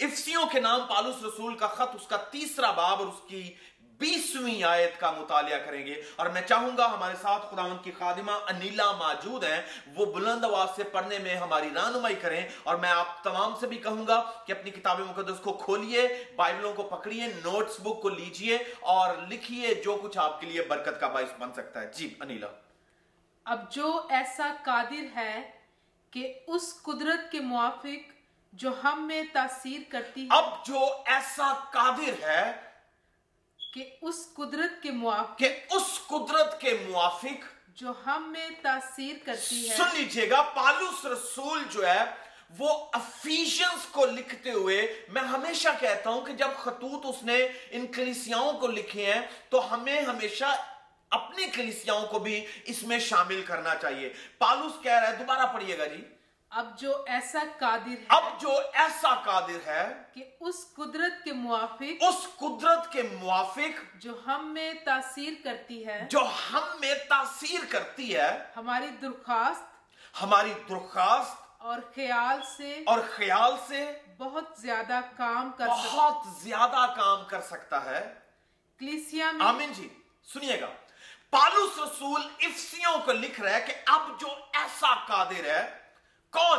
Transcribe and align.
افسیوں 0.00 0.46
کے 0.46 0.60
نام 0.60 0.80
پالوس 0.88 1.16
رسول 1.24 1.56
کا 1.56 1.66
خط، 1.66 1.94
اس 1.94 2.06
کا 2.06 2.16
تیسرا 2.16 2.70
باب 2.70 2.98
اور 2.98 3.06
اس 3.06 3.28
کی 3.28 3.54
بیسویں 3.80 4.62
آیت 4.62 5.00
کا 5.00 5.10
مطالعہ 5.10 5.58
کریں 5.58 5.86
گے۔ 5.86 6.02
اور 6.16 6.26
میں 6.26 6.42
چاہوں 6.42 6.76
گا 6.76 6.86
ہمارے 6.86 7.14
ساتھ 7.22 7.46
خداون 7.50 7.76
کی 7.82 7.92
خادمہ 7.98 8.30
انیلا 8.30 8.92
موجود 8.92 9.44
ہیں۔ 9.44 9.62
وہ 9.94 10.06
بلند 10.06 10.44
آواز 10.44 10.68
سے 10.76 10.84
پڑھنے 10.84 11.18
میں 11.18 11.34
ہماری 11.34 11.68
رہنمائی 11.74 12.14
کریں۔ 12.14 12.48
اور 12.62 12.76
میں 12.76 12.90
آپ 12.90 13.24
تمام 13.24 13.54
سے 13.60 13.66
بھی 13.66 13.76
کہوں 13.76 14.06
گا 14.06 14.30
کہ 14.46 14.52
اپنی 14.52 14.70
کتاب 14.70 15.00
مقدس 15.00 15.40
کو 15.40 15.52
کھولیے، 15.52 16.08
بائبلوں 16.36 16.72
کو 16.72 16.82
پکڑیے، 16.82 17.26
نوٹس 17.26 17.80
بک 17.80 18.02
کو 18.02 18.08
لیجیے 18.08 18.58
اور 18.80 19.16
لکھیے 19.28 19.74
جو 19.74 19.98
کچھ 20.02 20.18
آپ 20.18 20.40
کے 20.40 20.46
لیے 20.46 20.62
برکت 20.62 21.00
کا 21.00 21.08
باعث 21.08 21.32
بن 21.38 21.52
سکتا 21.52 21.80
ہے۔ 21.82 21.90
جی 21.94 22.14
انیلا۔ 22.20 22.46
اب 23.44 23.72
جو 23.72 24.06
ایسا 24.08 24.54
قادر 24.64 25.16
ہے 25.16 25.50
کہ 26.10 26.34
اس 26.46 26.82
قدرت 26.82 27.32
کے 27.32 27.40
موافق 27.40 28.19
جو 28.52 28.70
ہم 28.84 29.06
میں 29.06 29.22
تاثیر 29.32 29.80
کرتی 29.88 30.22
ہے 30.22 30.26
اب 30.30 30.66
جو 30.66 30.78
ایسا 31.06 31.52
قادر 31.72 32.22
ہے 32.22 32.52
کہ 33.74 33.84
اس 34.02 34.26
قدرت 34.34 34.82
کے 34.82 34.90
موافق 34.90 35.38
کہ 35.38 35.60
اس 35.70 36.00
قدرت 36.06 36.60
کے 36.60 36.76
موافق 36.88 37.44
جو 37.68 37.92
ہم 38.06 38.32
میں 38.32 38.48
تاثیر 38.62 39.16
کرتی 39.24 39.70
ہے 39.70 39.76
سن 39.76 39.96
لیجیے 39.96 40.30
گا 40.30 40.42
پالوس 40.42 41.04
رسول 41.06 41.62
جو 41.70 41.86
ہے 41.86 42.04
وہ 42.58 42.68
افیشنز 42.92 43.86
کو 43.86 44.06
لکھتے 44.06 44.52
ہوئے 44.52 45.04
میں 45.08 45.22
ہمیشہ 45.22 45.68
کہتا 45.80 46.10
ہوں 46.10 46.26
کہ 46.26 46.32
جب 46.32 46.48
خطوط 46.58 47.06
اس 47.06 47.22
نے 47.22 47.48
ان 47.70 47.86
کلیسیاؤں 47.86 48.52
کو 48.52 48.66
لکھے 48.66 49.12
ہیں 49.12 49.20
تو 49.48 49.74
ہمیں 49.74 50.00
ہمیشہ 50.00 50.44
اپنی 51.10 51.46
کلیسیاؤں 51.46 52.06
کو 52.06 52.18
بھی 52.18 52.46
اس 52.64 52.82
میں 52.82 52.98
شامل 52.98 53.42
کرنا 53.46 53.74
چاہیے۔ 53.74 54.12
پالوس 54.38 54.82
کہہ 54.82 54.92
رہا 54.92 55.10
ہے 55.10 55.16
دوبارہ 55.16 55.46
پڑھیے 55.46 55.78
گا 55.78 55.86
جی۔ 55.86 56.04
اب 56.50 56.78
جو 56.78 57.04
ایسا 57.06 57.38
قادر 57.58 57.88
ہے 57.88 58.04
اب 58.08 58.22
جو 58.40 58.50
ایسا 58.72 59.14
قادر 59.14 59.66
ہے 59.66 60.02
کہ 60.14 60.24
اس 60.40 60.54
قدرت 60.74 61.24
کے 61.24 61.32
موافق 61.32 62.02
اس 62.08 62.26
قدرت 62.36 62.92
کے 62.92 63.02
موافق 63.02 63.94
جو 63.94 64.12
ہم 64.26 64.54
میں 64.54 64.74
تاثیر 64.84 65.32
کرتی 65.44 65.86
ہے 65.86 66.06
جو 66.10 66.20
ہم 66.52 66.80
میں 66.80 66.94
تاثیر 67.08 67.60
کرتی 67.68 68.16
ہے 68.16 68.44
ہماری 68.56 68.86
درخواست 68.86 69.62
ہماری 70.22 70.54
درخواست 70.68 71.36
اور 71.58 71.78
خیال 71.94 72.40
سے 72.56 72.82
اور 72.86 72.98
خیال 73.10 73.52
سے 73.68 73.92
بہت 74.18 74.44
زیادہ 74.58 75.00
کام 75.16 75.50
کر 75.58 75.66
سکتا 75.66 75.88
بہت 75.92 76.42
زیادہ 76.42 76.86
کام 76.96 77.24
کر 77.24 77.40
سکتا 77.40 77.84
ہے۔ 77.84 78.14
کلیسیا 78.78 79.32
میں 79.32 79.46
آمین 79.46 79.72
جی 79.72 79.88
سنیے 80.24 80.60
گا۔ 80.60 80.66
پالوس 81.30 81.78
رسول 81.78 82.20
افسیوں 82.42 82.98
کو 83.04 83.12
لکھ 83.12 83.40
رہا 83.40 83.50
ہے 83.50 83.60
کہ 83.60 83.72
اب 83.86 84.20
جو 84.20 84.28
ایسا 84.52 84.94
قادر 84.94 85.44
ہے 85.44 85.79
کون؟ 86.30 86.58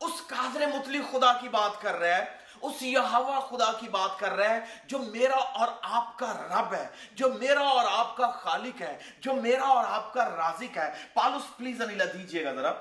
اس 0.00 0.12
قادر 0.26 0.66
مطلق 0.66 1.12
خدا 1.12 1.32
کی 1.32 1.48
بات 1.48 1.82
کر 1.82 1.94
رہا 1.94 2.16
ہے، 2.16 2.36
اس 2.62 2.82
یہوا 2.82 3.40
خدا 3.40 3.72
کی 3.72 3.88
بات 3.88 4.18
کر 4.18 4.32
رہا 4.32 4.50
ہے، 4.50 4.60
جو 4.84 4.98
میرا 4.98 5.36
اور 5.36 5.68
آپ 5.82 6.18
کا 6.18 6.32
رب 6.32 6.74
ہے، 6.74 6.88
جو 7.12 7.32
میرا 7.32 7.60
اور 7.60 7.84
آپ 7.90 8.16
کا 8.16 8.30
خالق 8.30 8.80
ہے، 8.80 8.98
جو 9.18 9.34
میرا 9.34 9.64
اور 9.64 9.84
آپ 9.88 10.12
کا 10.12 10.24
رازق 10.24 10.78
ہے۔ 10.78 11.04
پالوس، 11.14 11.56
پلیز 11.56 11.82
انیلا 11.82 12.04
دیجیے 12.04 12.44
گا 12.44 12.52
ذرا۔ 12.52 12.72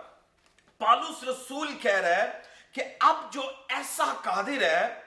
پالوس 0.78 1.24
رسول 1.24 1.78
کہہ 1.82 1.96
رہا 1.96 2.16
ہے 2.16 2.42
کہ 2.72 2.84
اب 3.00 3.16
جو 3.32 3.42
ایسا 3.70 4.14
قادر 4.24 4.62
ہے، 4.62 5.02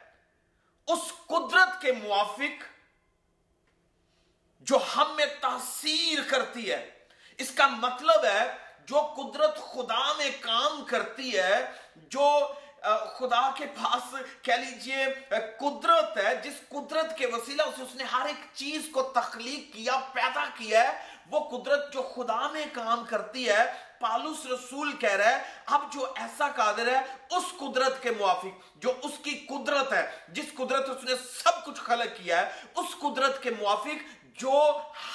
اس 0.86 1.12
قدرت 1.26 1.82
کے 1.82 1.92
موافق 1.92 2.64
جو 4.60 4.78
ہم 4.96 5.16
میں 5.16 5.26
تاثیر 5.40 6.18
کرتی 6.30 6.70
ہے۔ 6.70 6.90
اس 7.38 7.50
کا 7.50 7.66
مطلب 7.66 8.24
ہے 8.24 8.71
جو 8.86 9.00
قدرت 9.16 9.58
خدا 9.72 10.12
میں 10.12 10.30
کام 10.40 10.82
کرتی 10.84 11.36
ہے، 11.38 11.64
جو 12.10 12.28
خدا 13.18 13.42
کے 13.56 13.64
پاس، 13.74 14.14
کہہ 14.42 14.54
لیجیے 14.54 15.04
قدرت 15.58 16.16
ہے، 16.16 16.34
جس 16.44 16.60
قدرت 16.68 17.16
کے 17.18 17.26
وسیلہ 17.26 17.62
سے 17.76 17.82
اس 17.82 17.94
نے 17.94 18.04
ہر 18.12 18.26
ایک 18.26 18.44
چیز 18.54 18.88
کو 18.92 19.02
تخلیق 19.14 19.72
کیا، 19.74 19.96
پیدا 20.12 20.44
کیا 20.56 20.82
ہے، 20.82 20.92
وہ 21.30 21.40
قدرت 21.50 21.92
جو 21.92 22.02
خدا 22.14 22.46
میں 22.52 22.64
کام 22.72 23.04
کرتی 23.08 23.48
ہے، 23.48 23.64
پالوس 24.00 24.46
رسول 24.46 24.92
کہہ 24.96 25.16
رہا 25.16 25.30
ہے، 25.30 25.42
اب 25.66 25.82
جو 25.92 26.06
ایسا 26.16 26.48
قادر 26.56 26.88
ہے، 26.88 27.00
اس 27.36 27.52
قدرت 27.58 28.02
کے 28.02 28.10
موافق، 28.10 28.82
جو 28.82 28.92
اس 29.02 29.18
کی 29.22 29.38
قدرت 29.48 29.92
ہے، 29.92 30.04
جس 30.28 30.52
قدرت 30.56 30.90
اس 30.90 31.04
نے 31.04 31.14
سب 31.34 31.64
کچھ 31.64 31.80
خلق 31.80 32.16
کیا 32.16 32.40
ہے، 32.40 32.50
اس 32.74 32.98
قدرت 33.00 33.42
کے 33.42 33.50
موافق 33.58 34.02
جو 34.40 34.56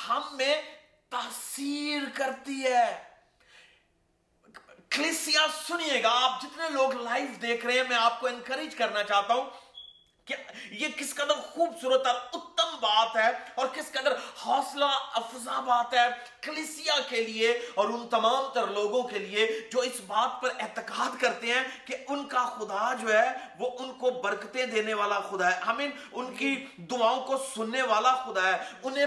ہم 0.07 0.22
میں 0.31 0.55
تاثیر 1.09 2.01
کرتی 2.13 2.63
ہے۔ 2.63 2.88
کلیسیا، 4.89 5.45
سنیے 5.67 6.03
گا، 6.03 6.09
آپ 6.11 6.41
جتنے 6.41 6.69
لوگ 6.69 6.93
لائف 6.93 7.41
دیکھ 7.41 7.65
رہے 7.65 7.73
ہیں، 7.73 7.83
میں 7.89 7.97
آپ 7.97 8.21
کو 8.21 8.27
انکریج 8.27 8.75
کرنا 8.75 9.03
چاہتا 9.03 9.33
ہوں 9.33 9.49
کہ 10.25 10.35
یہ 10.71 10.87
کس 10.95 11.15
قدر 11.15 11.33
خوبصورت 11.33 12.07
اور 12.07 12.15
اتم 12.15 12.77
بات 12.79 13.15
ہے 13.15 13.29
اور 13.55 13.67
کس 13.67 13.91
قدر 13.91 14.15
حوصلہ 14.45 14.85
افزا 15.13 15.59
بات 15.59 15.93
ہے 15.93 16.07
کلیسیا 16.41 16.93
کے 17.09 17.23
لیے 17.23 17.51
اور 17.75 17.85
ان 17.85 18.07
تمام 18.09 18.53
تر 18.53 18.67
لوگوں 18.67 19.03
کے 19.03 19.19
لیے 19.19 19.69
جو 19.73 19.79
اس 19.79 20.01
بات 20.07 20.41
پر 20.41 20.49
اعتقاد 20.59 21.21
کرتے 21.21 21.47
ہیں 21.47 21.63
کہ 21.85 21.97
ان 22.07 22.27
کا 22.27 22.45
خدا 22.45 22.93
جو 22.93 23.13
ہے، 23.13 23.31
وہ 23.59 23.69
ان 23.79 23.93
کو 23.93 24.09
برکتیں 24.11 24.65
دینے 24.65 24.93
والا 24.93 25.19
خدا 25.19 25.55
ہے۔ 25.55 25.59
ہمیں 25.59 25.87
ان 26.11 26.35
کی 26.35 26.65
دعاؤں 26.77 27.21
کو 27.21 27.37
سننے 27.55 27.81
والا 27.81 28.13
خدا 28.13 28.43
ہے۔ 28.43 28.57
انہیں 28.83 29.05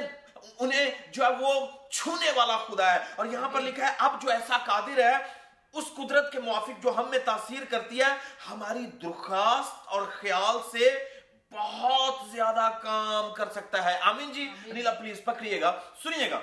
انہیں 0.58 0.90
جو 1.12 1.24
ہے، 1.24 1.28
وہ 1.40 1.66
چھونے 1.90 2.30
والا 2.30 2.56
خدا 2.56 2.94
ہے۔ 2.94 2.98
اور 3.16 3.26
یہاں 3.26 3.48
پر 3.48 3.60
لکھا 3.60 3.88
ہے، 3.88 3.94
اب 3.98 4.22
جو 4.22 4.30
ایسا 4.30 4.58
قادر 4.58 4.98
ہے 4.98 5.39
اس 5.72 5.84
قدرت 5.96 6.32
کے 6.32 6.40
موافق 6.40 6.82
جو 6.82 6.90
ہم 6.96 7.10
میں 7.10 7.18
تاثیر 7.18 7.64
کرتی 7.64 8.00
ہے 8.00 8.16
ہماری 8.50 8.86
درخواست 8.86 9.88
اور 9.88 10.02
خیال 10.20 10.56
سے 10.72 11.08
بہت 11.52 12.30
زیادہ 12.30 12.70
کام 12.82 13.34
کر 13.34 13.50
سکتا 13.50 13.84
ہے۔ 13.84 13.98
آمین 13.98 14.32
جی؟ 14.32 14.50
نیلا 14.66 14.90
پلیز 14.90 15.20
پکڑیے 15.24 15.60
گا۔ 15.60 15.80
سنیے 16.02 16.30
گا۔ 16.30 16.40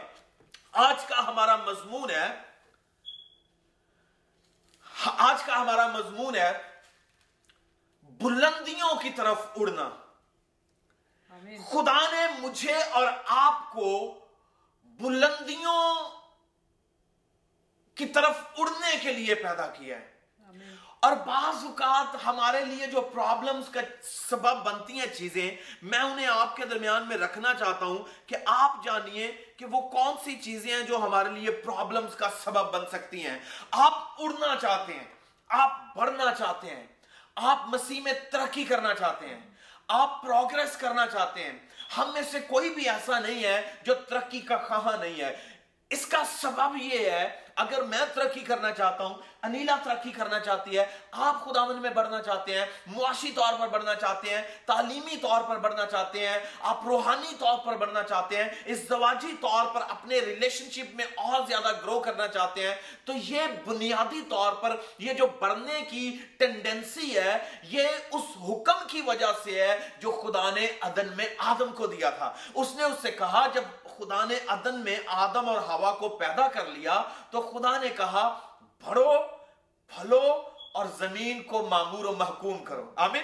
آج 0.72 1.06
کا 1.06 1.28
ہمارا 1.28 1.56
مضمون 1.56 2.10
ہے 2.10 2.42
آج 5.06 5.44
کا 5.44 5.62
ہمارا 5.62 5.88
مضمون 5.88 6.36
ہے 6.36 6.58
بلندیوں 8.04 8.96
کی 8.96 9.10
طرف 9.10 9.42
اڑنا۔ 9.56 9.90
خدا 11.70 12.12
نے 12.12 12.28
مجھے 12.40 12.84
اور 12.84 13.08
آپ 13.28 13.74
کو 13.74 14.20
بلندیوں 14.84 16.17
کی 17.98 18.06
طرف 18.06 18.38
اڑنے 18.58 18.98
کے 19.02 19.14
لیے 19.14 19.36
پیدا 19.36 19.68
کیا 19.68 19.98
ہے۔ 19.98 20.18
اور 21.00 21.12
بعض 21.12 21.66
اوقات 21.66 22.26
ہمارے 22.26 22.66
لیے 22.66 22.88
جو 22.88 23.02
پرابلمز 23.02 23.70
کا 23.70 23.80
سبب 24.30 24.64
بنتی 24.64 25.00
ہیں 25.00 25.06
چیزیں، 25.06 25.56
میں 25.82 26.00
انہیں 26.00 26.28
آپ 26.28 26.56
کے 26.56 26.66
درمیان 26.66 27.08
میں 27.08 27.18
رکھنا 27.18 27.54
چاہتا 27.54 27.86
ہوں 27.86 28.28
کہ 28.28 28.36
آپ 28.46 28.84
جانیے 28.84 29.32
کہ 29.58 29.66
وہ 29.66 29.90
کون 29.90 30.16
سی 30.24 30.36
چیزیں 30.36 30.76
ہیں 30.76 30.84
جو 30.84 30.98
ہمارے 30.98 31.30
لیے 31.30 31.52
پرابلمز 31.52 32.16
کا 32.16 32.30
سبب 32.44 32.74
بن 32.74 32.86
سکتی 32.92 33.26
ہیں۔ 33.26 33.40
آپ 33.72 33.94
اڑنا 34.18 34.56
چاہتے 34.62 34.94
ہیں، 34.94 35.06
آپ 35.50 35.72
بڑھنا 35.96 36.34
چاہتے 36.34 36.68
ہیں، 36.68 36.88
آپ 37.36 37.58
مسیح 37.68 38.02
میں 38.02 38.14
ترقی 38.32 38.64
کرنا 38.64 38.94
چاہتے 38.94 39.28
ہیں، 39.28 39.40
آپ 39.88 40.22
پروگرس 40.22 40.78
کرنا 40.78 41.08
چاہتے 41.08 41.44
ہیں۔ 41.44 41.60
ہم 41.98 42.14
میں 42.14 42.22
سے 42.32 42.40
کوئی 42.40 42.70
بھی 42.70 42.90
ایسا 42.90 43.20
نہیں 43.20 43.44
ہے 43.44 43.74
جو 43.84 43.94
ترقی 43.94 44.42
کا 44.42 44.58
خواہاں 44.58 44.98
نہیں 44.98 45.22
ہے۔ 45.22 45.57
اس 45.92 46.06
کا 46.06 46.24
سبب 46.32 46.76
یہ 46.82 47.10
ہے، 47.10 47.28
اگر 47.56 47.82
میں 47.82 48.00
ترقی 48.14 48.40
کرنا 48.40 48.72
چاہتا 48.72 49.04
ہوں، 49.04 49.14
انیلا 49.44 49.76
ترقی 49.84 50.12
کرنا 50.12 50.40
چاہتی 50.40 50.78
ہے، 50.78 50.86
آپ 51.12 51.44
خدا 51.46 51.64
میں 51.66 51.90
بڑھنا 51.90 52.22
چاہتے 52.22 52.58
ہیں، 52.58 52.66
معاشی 52.88 53.32
طور 53.32 53.54
پر 53.60 53.68
بڑھنا 53.68 53.94
چاہتے 53.96 54.30
ہیں، 54.30 54.42
تعلیمی 54.66 55.18
طور 55.18 55.42
پر 55.42 55.60
بڑھنا 55.60 55.86
چاہتے 55.86 56.28
ہیں، 56.28 56.38
آپ 56.62 56.86
روحانی 56.86 57.34
طور 57.40 57.58
پر 57.66 57.78
بڑھنا 57.78 58.04
چاہتے 58.04 58.38
ہیں 58.38 58.50
اس 58.66 58.88
زواجی 58.88 59.34
طور 59.42 59.66
پر 59.74 59.82
اپنے 59.90 60.20
ریلیشن 60.20 60.70
شپ 60.72 60.96
میں 60.96 61.06
اور 61.16 61.48
زیادہ 61.48 61.72
گرو 61.86 62.00
کرنا 62.00 62.28
چاہتے 62.28 62.68
ہیں، 62.68 62.76
تو 63.06 63.14
یہ 63.24 63.48
بنیادی 63.66 64.22
طور 64.30 64.54
پر 64.54 64.76
یہ 65.00 65.14
جو 65.14 65.28
بڑھنے 65.40 65.82
کی 65.90 66.06
ٹینڈنسی 66.38 67.18
ہے، 67.18 67.38
یہ 67.64 67.88
اس 68.12 68.30
حکم 68.50 68.86
کی 68.88 69.02
وجہ 69.02 69.32
سے 69.44 69.60
ہے 69.62 69.78
جو 70.00 70.12
خدا 70.22 70.50
نے 70.50 70.68
عدن 70.82 71.08
میں 71.16 71.28
آدم 71.46 71.72
کو 71.72 71.88
دیا 71.88 72.10
تھا۔ 72.10 72.32
اس 72.54 72.76
نے 72.76 72.84
اس 72.84 73.02
سے 73.02 73.12
کہا، 73.12 73.46
جب 73.54 73.64
خدا 73.98 74.26
نے 74.26 74.36
عدن 74.48 74.80
میں 74.80 75.00
آدم 75.06 75.50
اور 75.50 75.58
ہوا 75.58 75.92
کو 75.92 76.10
پیدا 76.10 76.48
کر 76.48 76.66
لیا 76.66 77.04
تو 77.32 77.42
خدا 77.42 77.78
نے 77.78 77.90
کہا 77.90 78.40
بڑھو 78.86 79.14
پھلو 79.88 80.42
اور 80.74 80.86
زمین 80.98 81.44
کو 81.44 81.68
معمور 81.70 82.06
و 82.06 82.12
محکوم 82.12 82.64
کرو۔ 82.64 82.92
آمین؟ 82.96 83.24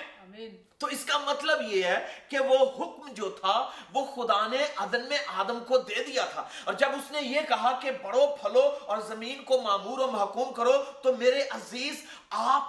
تو 0.78 0.88
اس 0.88 1.06
کا 1.06 1.18
مطلب 1.18 1.62
یہ 1.62 1.84
ہے 1.84 2.08
کہ 2.30 2.40
وہ 2.40 2.56
حکم 2.56 3.12
جو 3.12 3.30
تھا 3.30 3.72
وہ 3.94 4.06
خدا 4.16 4.48
نے 4.48 4.68
عدن 4.76 5.10
میں 5.10 5.18
آدم 5.28 5.64
کو 5.68 5.78
دے 5.78 6.04
دیا 6.04 6.26
تھا۔ 6.26 6.44
اور 6.64 6.74
جب 6.74 6.90
اس 6.90 7.12
نے 7.12 7.22
یہ 7.22 7.42
کہا 7.50 7.80
کہ 7.82 7.92
بڑھو 7.92 8.36
پھلو 8.42 8.78
اور 8.86 8.98
زمین 8.98 9.44
کو 9.44 9.62
معمور 9.62 10.00
و 10.00 10.12
محکوم 10.12 10.54
کرو 10.54 10.72
تو 11.02 11.14
میرے 11.14 11.44
عزیز 11.50 12.06
آپ 12.30 12.64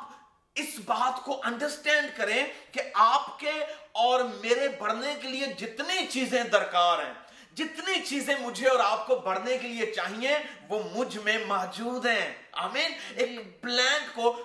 اس 0.55 0.79
بات 0.85 1.25
کو 1.25 1.41
انڈرسٹینڈ 1.45 2.17
کریں 2.17 2.47
کہ 2.73 2.81
آپ 2.95 3.39
کے 3.39 3.53
اور 3.93 4.21
میرے 4.21 4.69
بڑھنے 4.69 5.15
کے 5.23 5.29
لیے 5.29 5.47
جتنی 5.47 6.07
چیزیں 6.07 6.45
درکار 6.45 6.99
ہیں۔ 6.99 7.24
جتنی 7.55 8.01
چیزیں 8.05 8.35
مجھے 8.41 8.69
اور 8.69 8.79
آپ 8.79 9.07
کو 9.07 9.17
بڑھنے 9.17 9.59
کے 9.59 9.69
لیے 9.69 9.93
چاہیے 9.93 10.39
وہ 10.69 10.83
مجھ 10.93 11.19
میں 11.19 11.39
موجود 11.47 12.07
ہیں۔ 12.07 12.33
آمین؟ 12.53 12.93
ایک 13.17 13.63
پلانٹ 13.63 14.15
کو 14.15 14.37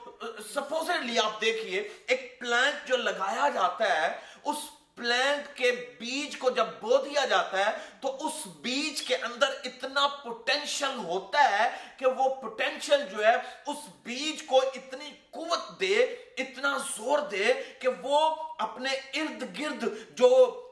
سپوزلی 0.56 1.20
آپ 1.20 1.42
دیکھیے 1.42 1.88
ایک 2.08 2.40
پلانٹ 2.40 2.88
جو 2.88 2.98
لگایا 2.98 3.50
جاتا 3.50 4.02
ہے 4.02 4.08
اس 4.44 4.56
پلانٹ 4.96 5.58
کے 5.58 5.72
بیج 6.00 6.38
کو 6.38 6.50
جب 6.50 6.66
بو 6.80 6.98
دیا 6.98 7.26
جاتا 7.26 7.66
ہے 7.66 7.72
تو 8.02 8.28
اس 8.28 8.48
بیج 8.62 9.02
کے 9.02 9.16
اندر 9.16 9.48
اتنا 9.64 10.08
پوٹینشل 10.24 10.98
ہوتا 11.04 11.44
ہے 11.52 11.70
کہ 11.98 12.06
وہ 12.06 12.36
پوٹینشل 12.36 13.06
جو 13.12 13.24
ہے 13.26 13.36
اس 13.66 13.78
بیج 14.04 14.44
کو 14.46 14.62
اتنی 14.76 15.12
قوت 15.32 15.80
دے 15.80 15.96
اتنا 16.38 16.78
زور 16.98 17.20
دے 17.20 17.54
کہ 17.80 17.88
وہ 18.02 18.20
اپنے 18.60 18.90
ارد 19.14 19.60
گرد 19.60 19.84
جو 20.18 20.30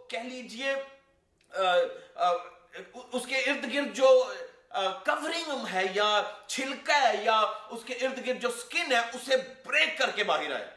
کہہ 0.10 0.20
لیجیے 0.20 0.74
اس 1.54 3.26
کے 3.28 3.38
ارد 3.38 3.74
گرد 3.74 3.96
جو 3.96 4.34
کورنگ 5.06 5.66
ہے 5.74 5.84
یا 5.94 6.22
چھلکا 6.48 7.02
ہے 7.02 7.24
یا 7.24 7.40
اس 7.70 7.84
کے 7.86 7.94
ارد 7.94 8.26
گرد 8.28 8.42
جو 8.42 8.50
سکن 8.52 8.92
ہے، 8.92 9.00
اسے 9.14 9.36
بریک 9.66 9.98
کر 9.98 10.10
کے 10.12 10.24
باہر 10.24 10.52
آئے۔ 10.52 10.68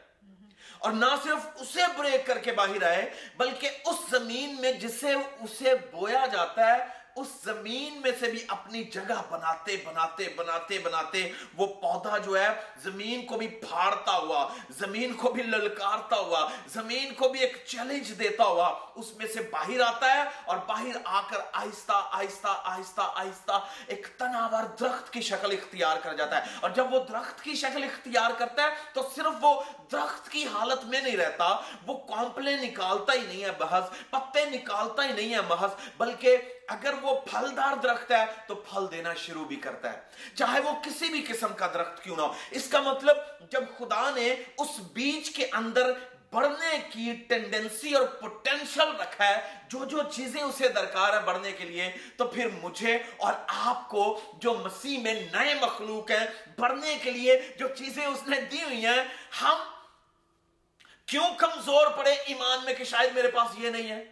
اور 0.79 0.91
نہ 0.91 1.05
صرف 1.23 1.61
اسے 1.61 1.81
بریک 1.97 2.25
کر 2.27 2.37
کے 2.37 2.51
باہر 2.51 2.83
آئے، 2.83 3.09
بلکہ 3.37 3.69
اس 3.85 3.99
زمین 4.09 4.55
میں 4.61 4.71
جسے 4.71 5.13
اسے 5.13 5.73
بویا 5.91 6.25
جاتا 6.31 6.75
ہے 6.75 7.00
اس 7.21 7.27
زمین 7.43 7.99
میں 8.01 8.11
سے 8.19 8.29
بھی 8.31 8.43
اپنی 8.55 8.83
جگہ 8.93 9.21
بناتے 9.29 9.75
بناتے 9.85 10.27
بناتے 10.35 10.79
بناتے 10.83 11.27
وہ 11.57 11.67
پودا 11.81 12.17
جو 12.17 12.37
ہے 12.37 12.47
زمین 12.83 13.25
کو 13.27 13.37
بھی 13.37 13.47
پھاڑتا 13.61 14.17
ہوا، 14.17 14.47
زمین 14.79 15.13
کو 15.17 15.31
بھی 15.31 15.43
للکارتا 15.43 16.17
ہوا، 16.17 16.47
زمین 16.73 17.13
کو 17.13 17.29
بھی 17.29 17.39
ایک 17.39 17.57
چیلنج 17.65 18.11
دیتا 18.19 18.43
ہوا 18.43 18.69
اس 18.95 19.13
میں 19.17 19.27
سے 19.33 19.41
باہر 19.51 19.81
آتا 19.81 20.13
ہے 20.15 20.23
اور 20.45 20.57
باہر 20.67 20.97
آ 21.03 21.21
کر 21.29 21.39
آہستہ 21.53 22.01
آہستہ 22.11 22.55
آہستہ 22.63 23.09
آہستہ 23.15 23.59
ایک 23.87 24.07
تناور 24.17 24.63
درخت 24.79 25.11
کی 25.13 25.21
شکل 25.29 25.51
اختیار 25.51 25.97
کر 26.03 26.13
جاتا 26.15 26.37
ہے 26.37 26.57
اور 26.61 26.69
جب 26.75 26.93
وہ 26.93 26.99
درخت 27.09 27.43
کی 27.43 27.55
شکل 27.55 27.83
اختیار 27.83 28.31
کرتا 28.37 28.63
ہے 28.63 28.69
تو 28.93 29.01
صرف 29.15 29.43
وہ 29.43 29.53
درخت 29.91 30.29
کی 30.31 30.45
حالت 30.53 30.85
میں 30.85 31.01
نہیں 31.01 31.17
رہتا، 31.17 31.47
وہ 31.87 31.97
کامپلے 32.07 32.55
نکالتا 32.57 33.13
ہی 33.13 33.25
نہیں 33.27 33.43
ہے 33.43 33.51
بحث 33.59 33.89
پتے 34.09 34.45
نکالتا 34.49 35.03
ہی 35.03 35.11
نہیں 35.13 35.33
ہے 35.33 35.41
محض، 35.49 35.71
بلکہ 35.97 36.37
اگر 36.71 36.93
وہ 37.01 37.19
پھلدار 37.21 37.75
درخت 37.75 38.11
ہے 38.11 38.25
تو 38.47 38.55
پھل 38.55 38.85
دینا 38.91 39.13
شروع 39.13 39.45
بھی 39.45 39.55
کرتا 39.55 39.93
ہے۔ 39.93 39.99
چاہے 40.35 40.59
وہ 40.59 40.71
کسی 40.83 41.09
بھی 41.09 41.21
قسم 41.27 41.53
کا 41.53 41.67
درخت 41.73 42.03
کیوں 42.03 42.15
نہ 42.15 42.21
ہو۔ 42.21 42.33
اس 42.51 42.67
کا 42.69 42.81
مطلب 42.81 43.17
جب 43.51 43.63
خدا 43.77 44.09
نے 44.15 44.35
اس 44.57 44.79
بیج 44.93 45.29
کے 45.29 45.47
اندر 45.53 45.91
بڑھنے 46.31 46.77
کی 46.89 47.13
ٹینڈنسی 47.27 47.93
اور 47.93 48.05
پوٹینشل 48.05 48.95
رکھا 48.99 49.27
ہے، 49.27 49.39
جو 49.67 49.85
جو 49.85 49.97
چیزیں 50.11 50.41
اسے 50.41 50.67
درکار 50.67 51.13
ہے 51.13 51.19
بڑھنے 51.19 51.51
کے 51.51 51.65
لیے، 51.65 51.91
تو 52.17 52.25
پھر 52.25 52.47
مجھے 52.63 52.97
اور 53.17 53.33
آپ 53.47 53.89
کو 53.89 54.21
جو 54.37 54.53
مسیح 54.53 54.99
میں 54.99 55.13
نئے 55.33 55.53
مخلوق 55.61 56.11
ہیں 56.11 56.25
بڑھنے 56.57 56.97
کے 57.03 57.11
لیے 57.11 57.39
جو 57.59 57.67
چیزیں 57.67 58.05
اس 58.05 58.27
نے 58.27 58.41
دی 58.41 58.63
ہوئی 58.63 58.85
ہیں، 58.85 59.03
ہم 59.41 59.57
کیوں 61.05 61.27
کمزور 61.37 61.91
پڑے 61.97 62.11
ایمان 62.11 62.65
میں 62.65 62.73
کہ 62.73 62.83
شاید 62.83 63.13
میرے 63.15 63.31
پاس 63.31 63.59
یہ 63.59 63.69
نہیں 63.69 63.91
ہے؟ 63.91 64.03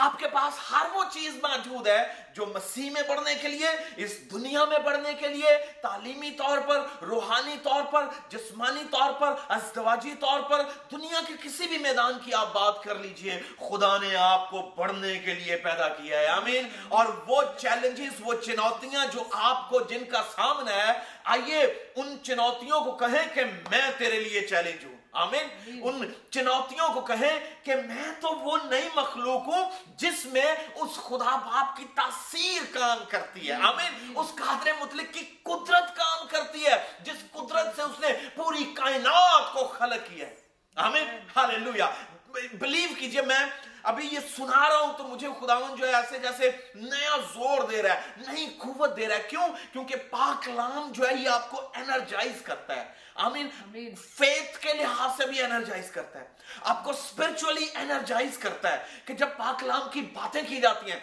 آپ 0.00 0.18
کے 0.18 0.28
پاس 0.28 0.72
ہر 0.72 0.86
وہ 0.92 1.04
چیز 1.12 1.36
موجود 1.42 1.86
ہے 1.86 2.04
جو 2.32 2.46
مسیح 2.46 2.90
میں 2.90 3.02
بڑھنے 3.08 3.34
کے 3.34 3.48
لیے، 3.48 3.68
اس 3.96 4.32
دنیا 4.32 4.64
میں 4.64 4.78
بڑھنے 4.78 5.14
کے 5.14 5.28
لیے، 5.28 5.56
تعلیمی 5.82 6.30
طور 6.30 6.58
پر، 6.58 7.04
روحانی 7.04 7.56
طور 7.62 7.82
پر، 7.90 8.04
جسمانی 8.28 8.82
طور 8.90 9.12
پر، 9.12 9.34
ازدواجی 9.48 10.14
طور 10.20 10.40
پر، 10.40 10.62
دنیا 10.90 11.20
کے 11.26 11.34
کسی 11.42 11.66
بھی 11.66 11.78
میدان 11.78 12.12
کی 12.24 12.34
آپ 12.34 12.52
بات 12.52 12.82
کر 12.82 12.94
لیجیے، 12.94 13.40
خدا 13.58 13.98
نے 13.98 14.16
آپ 14.16 14.50
کو 14.50 14.70
بڑھنے 14.76 15.18
کے 15.18 15.34
لیے 15.34 15.56
پیدا 15.56 15.88
کیا 15.88 16.18
ہے، 16.18 16.26
آمین. 16.26 16.68
اور 16.88 17.06
وہ 17.26 17.42
چیلنجز 17.58 18.20
وہ 18.20 18.34
چنوتیاں 18.34 19.06
جو 19.12 19.24
آپ 19.32 19.70
کو، 19.70 19.80
جن 19.80 20.04
کا 20.04 20.22
سامنا 20.36 20.74
ہے، 20.74 20.92
آئیے 21.24 21.62
ان 21.96 22.16
چنوتیوں 22.22 22.80
کو 22.80 22.92
کہیں 22.92 23.34
کہ 23.34 23.44
میں 23.44 23.90
تیرے 23.98 24.20
لیے 24.20 24.40
چیلنج 24.40 24.84
ہوں۔ 24.84 24.95
آمین. 25.16 25.80
ان 25.82 26.12
چنوتیوں 26.30 26.94
کو 26.94 27.00
کہیں 27.00 27.64
کہ 27.64 27.76
میں 27.76 28.12
تو 28.20 28.28
وہ 28.28 28.58
نئی 28.64 28.88
مخلوق 28.94 29.46
ہوں 29.46 29.70
جس 29.86 30.26
میں 30.26 30.54
اس 30.74 30.96
خدا 30.96 31.36
باپ 31.36 31.76
کی 31.76 31.84
تاثیر 31.94 32.62
کام 32.74 32.98
کرتی 33.08 33.48
ہے۔ 33.48 33.54
آمین. 33.54 34.12
اس 34.16 34.26
قادر 34.34 34.70
مطلق 34.80 35.14
کی 35.14 35.20
قدرت 35.42 35.96
کام 35.96 36.26
کرتی 36.28 36.66
ہے 36.66 36.92
جس 37.00 37.32
قدرت 37.32 37.76
سے 37.76 37.82
اس 37.82 38.00
نے 38.00 38.08
پوری 38.34 38.64
کائنات 38.64 39.52
کو 39.52 39.68
خلق 39.68 40.10
کیا 40.10 40.26
ہے۔ 40.26 40.36
آمین. 40.76 41.08
ہاللویا 41.36 41.90
بلیو 42.32 42.88
کیجیے 42.98 43.22
میں 43.22 43.46
ابھی 43.82 44.08
یہ 44.12 44.18
سنا 44.36 44.68
رہا 44.68 44.78
ہوں 44.78 44.98
تو 44.98 45.04
مجھے 45.04 45.28
خداون 45.40 45.76
جو 45.76 45.88
ہے 45.88 45.94
ایسے 45.94 46.18
جیسے 46.18 46.50
نیا 46.74 47.16
زور 47.34 47.68
دے 47.68 47.82
رہا 47.82 47.94
ہے 47.94 48.00
نئی 48.16 48.46
قوت 48.58 48.96
دے 48.96 49.08
رہا 49.08 49.16
ہے۔ 49.16 49.26
کیوں؟ 49.30 49.48
کیونکہ 49.72 49.96
پاک 50.10 50.48
لام 50.48 50.92
جو 50.92 51.08
ہے 51.08 51.14
یہ 51.14 51.28
آپ 51.28 51.50
کو 51.50 51.60
انرجائز 51.74 52.42
کرتا 52.42 52.76
ہے۔ 52.76 52.84
آمین؟ 53.14 53.48
فیتھ 53.94 54.58
کے 54.58 54.72
لحاظ 54.72 55.10
سے 55.16 55.26
بھی 55.26 55.42
انرجائز 55.42 55.90
کرتا 55.90 56.20
ہے۔ 56.20 56.28
آپ 56.60 56.84
کو 56.84 56.90
اسپرچولی 56.90 57.66
انرجائز 57.74 58.38
کرتا 58.38 58.72
ہے 58.72 58.84
کہ 59.04 59.14
جب 59.14 59.28
پاک 59.36 59.64
لام 59.64 59.82
کی 59.92 60.00
باتیں 60.00 60.42
کی 60.48 60.60
جاتی 60.60 60.92
ہیں 60.92 61.00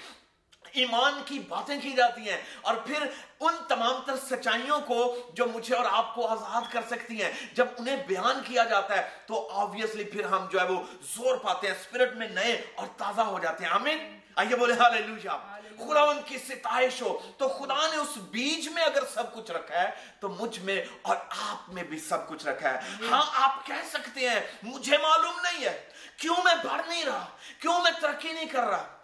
ایمان 0.73 1.21
کی 1.25 1.39
باتیں 1.39 1.81
کی 1.81 1.91
جاتی 1.91 2.29
ہیں 2.29 2.41
اور 2.61 2.75
پھر 2.75 3.07
ان 3.39 3.55
تمام 3.67 4.01
تر 4.05 4.15
سچائیوں 4.15 4.79
کو 4.79 5.29
جو 5.33 5.45
مجھے 5.45 5.75
اور 5.75 5.85
آپ 5.91 6.15
کو 6.15 6.27
آزاد 6.27 6.73
کر 6.73 6.81
سکتی 6.89 7.23
ہیں 7.23 7.31
جب 7.53 7.67
انہیں 7.77 8.03
بیان 8.07 8.41
کیا 8.47 8.63
جاتا 8.63 8.97
ہے 8.97 9.09
تو 9.25 9.49
آبویسلی 9.51 10.03
پھر 10.03 10.23
ہم 10.25 10.45
جو 10.51 10.59
ہے 10.59 10.65
وہ 10.65 10.83
زور 11.01 11.37
پاتے 11.37 11.67
ہیں 11.67 11.73
اسپرٹ 11.73 12.15
میں 12.15 12.27
نئے 12.27 12.65
اور 12.75 12.87
تازہ 12.97 13.21
ہو 13.21 13.39
جاتے 13.39 13.65
ہیں۔ 13.65 13.71
آمین؟ 13.71 14.19
آئیے 14.35 14.55
بولے 14.55 14.73
ہاللویا 14.73 15.37
خدا 15.77 16.01
ان 16.01 16.21
کی 16.25 16.37
ستائش 16.37 17.01
ہو۔ 17.01 17.19
تو 17.37 17.47
خدا 17.47 17.87
نے 17.87 17.97
اس 17.97 18.17
بیج 18.17 18.69
میں 18.69 18.83
اگر 18.83 19.03
سب 19.13 19.33
کچھ 19.33 19.51
رکھا 19.51 19.81
ہے 19.81 19.89
تو 20.19 20.29
مجھ 20.29 20.59
میں 20.59 20.85
اور 21.01 21.15
آپ 21.29 21.73
میں 21.73 21.83
بھی 21.83 21.99
سب 21.99 22.27
کچھ 22.27 22.45
رکھا 22.45 22.73
ہے۔ 22.73 22.79
ہاں 23.11 23.25
آپ 23.35 23.65
کہہ 23.65 23.89
سکتے 23.93 24.29
ہیں 24.29 24.39
مجھے 24.63 24.97
معلوم 24.97 25.39
نہیں 25.39 25.65
ہے۔ 25.65 25.85
کیوں 26.17 26.35
میں 26.43 26.55
بڑھ 26.55 26.87
نہیں 26.87 27.05
رہا؟ 27.05 27.25
کیوں 27.59 27.79
میں 27.83 27.91
ترقی 28.01 28.33
نہیں 28.33 28.45
کر 28.45 28.63
رہا؟ 28.63 29.02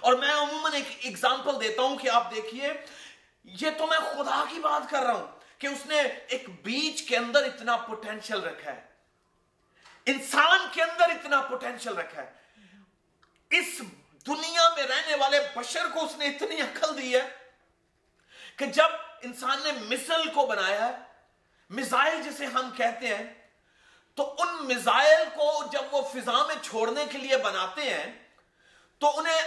اور 0.00 0.12
میں 0.12 0.34
عموماً 0.34 0.72
ایک 0.72 0.98
ایگزامپل 0.98 1.60
دیتا 1.60 1.82
ہوں 1.82 1.96
کہ 1.96 2.10
آپ 2.10 2.34
دیکھیے، 2.34 2.72
یہ 3.44 3.70
تو 3.78 3.86
میں 3.86 3.98
خدا 3.98 4.44
کی 4.50 4.58
بات 4.58 4.90
کر 4.90 5.02
رہا 5.02 5.12
ہوں 5.12 5.26
کہ 5.58 5.66
اس 5.66 5.86
نے 5.86 6.02
ایک 6.28 6.48
بیج 6.62 7.02
کے 7.02 7.16
اندر 7.16 7.44
اتنا 7.44 7.76
پوٹینشل 7.76 8.40
رکھا 8.40 8.72
ہے۔ 8.72 8.86
انسان 10.06 10.58
کے 10.72 10.82
اندر 10.82 11.04
اتنا 11.04 11.40
پوٹینشل 11.40 11.94
رکھا 11.94 12.22
ہے۔ 12.22 12.32
اس 13.50 13.82
دنیا 14.26 14.68
میں 14.68 14.82
رہنے 14.82 15.16
والے 15.16 15.40
بشر 15.54 15.88
کو 15.94 16.04
اس 16.04 16.16
نے 16.16 16.26
اتنی 16.26 16.60
عقل 16.60 16.98
دی 16.98 17.16
ہے 17.16 17.28
کہ 18.56 18.66
جب 18.66 18.88
انسان 19.22 19.60
نے 19.64 19.72
مثل 19.72 20.30
کو 20.30 20.46
بنایا 20.46 20.88
ہے 20.88 20.96
میزائل 21.70 22.22
جسے 22.22 22.46
ہم 22.46 22.70
کہتے 22.76 23.16
ہیں، 23.16 23.34
تو 24.14 24.34
ان 24.38 24.66
میزائل 24.66 25.24
کو 25.34 25.64
جب 25.72 25.82
وہ 25.90 26.02
فضا 26.02 26.46
میں 26.46 26.54
چھوڑنے 26.62 27.04
کے 27.10 27.18
لیے 27.18 27.36
بناتے 27.36 27.82
ہیں، 27.82 28.06
تو 28.98 29.18
انہیں 29.18 29.42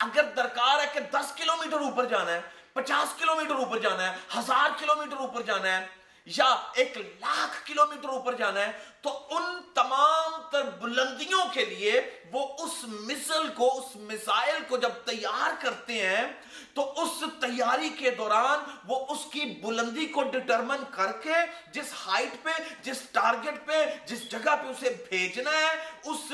اگر 0.00 0.24
درکار 0.36 0.80
ہے 0.80 0.86
کہ 0.92 1.00
دس 1.12 1.32
کلومیٹر 1.36 1.80
اوپر 1.80 2.04
جانا 2.06 2.32
ہے، 2.32 2.40
پچاس 2.72 3.18
کلومیٹر 3.18 3.54
اوپر 3.54 3.78
جانا 3.78 4.06
ہے، 4.06 4.16
ہزار 4.38 4.78
کلومیٹر 4.78 5.16
اوپر 5.16 5.42
جانا 5.42 5.76
ہے، 5.76 5.86
یا 6.26 6.44
ایک 6.74 6.96
لاکھ 6.96 7.56
کلومیٹر 7.66 8.08
اوپر 8.08 8.34
جانا 8.36 8.60
ہے، 8.60 8.72
تو 9.02 9.10
ان 9.30 9.60
تمام 9.74 10.40
تر 10.52 10.68
بلندیوں 10.80 11.44
کے 11.52 11.64
لیے 11.64 12.00
وہ 12.32 12.46
اس 12.64 12.72
مثل 12.84 13.48
کو، 13.54 13.70
اس 13.78 13.96
مسائل 13.96 14.62
کو 14.68 14.76
جب 14.76 14.92
تیار 15.04 15.50
کرتے 15.62 16.00
ہیں، 16.06 16.26
تو 16.74 16.82
اس 17.02 17.22
تیاری 17.40 17.88
کے 17.98 18.10
دوران 18.10 18.58
وہ 18.88 19.04
اس 19.08 19.24
کی 19.32 19.44
بلندی 19.62 20.06
کو 20.06 20.22
ڈٹرمن 20.32 20.84
کر 20.90 21.12
کے 21.22 21.44
جس 21.72 21.92
ہائٹ 22.06 22.42
پہ، 22.42 22.50
جس 22.82 23.02
ٹارگٹ 23.12 23.66
پہ، 23.66 23.84
جس 24.06 24.30
جگہ 24.30 24.56
پہ 24.62 24.68
اسے 24.68 24.94
بھیجنا 25.08 25.50
ہے، 25.50 25.74
اس 26.04 26.32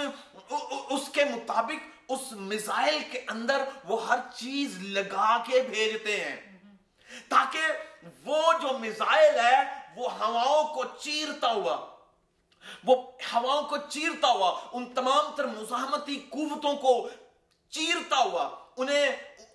اس 0.91 1.09
کے 1.13 1.25
مطابق 1.25 1.95
اس 2.09 2.33
میزائل 2.33 2.99
کے 3.11 3.25
اندر 3.29 3.65
وہ 3.85 4.07
ہر 4.09 4.19
چیز 4.35 4.79
لگا 4.83 5.37
کے 5.47 5.61
بھیجتے 5.61 6.25
ہیں۔ 6.25 6.37
تاکہ 7.29 7.59
وہ 8.25 8.53
جو 8.53 8.79
میزائل 8.79 9.39
ہے 9.39 9.63
وہ 9.97 10.13
ہواؤں 10.13 10.75
کو 10.75 10.85
چیرتا 11.01 11.53
ہوا 11.53 11.77
وہ 12.85 12.97
ہواؤں 13.33 13.63
کو 13.63 13.77
چیرتا 13.77 14.29
ہوا 14.29 14.61
ان 14.73 14.85
تمام 14.95 15.35
تر 15.37 15.47
مزاحمتی 15.47 16.17
قوتوں 16.31 16.75
کو 16.77 17.09
چیرتا 17.71 18.17
ہوا 18.17 18.49
انہیں 18.77 19.07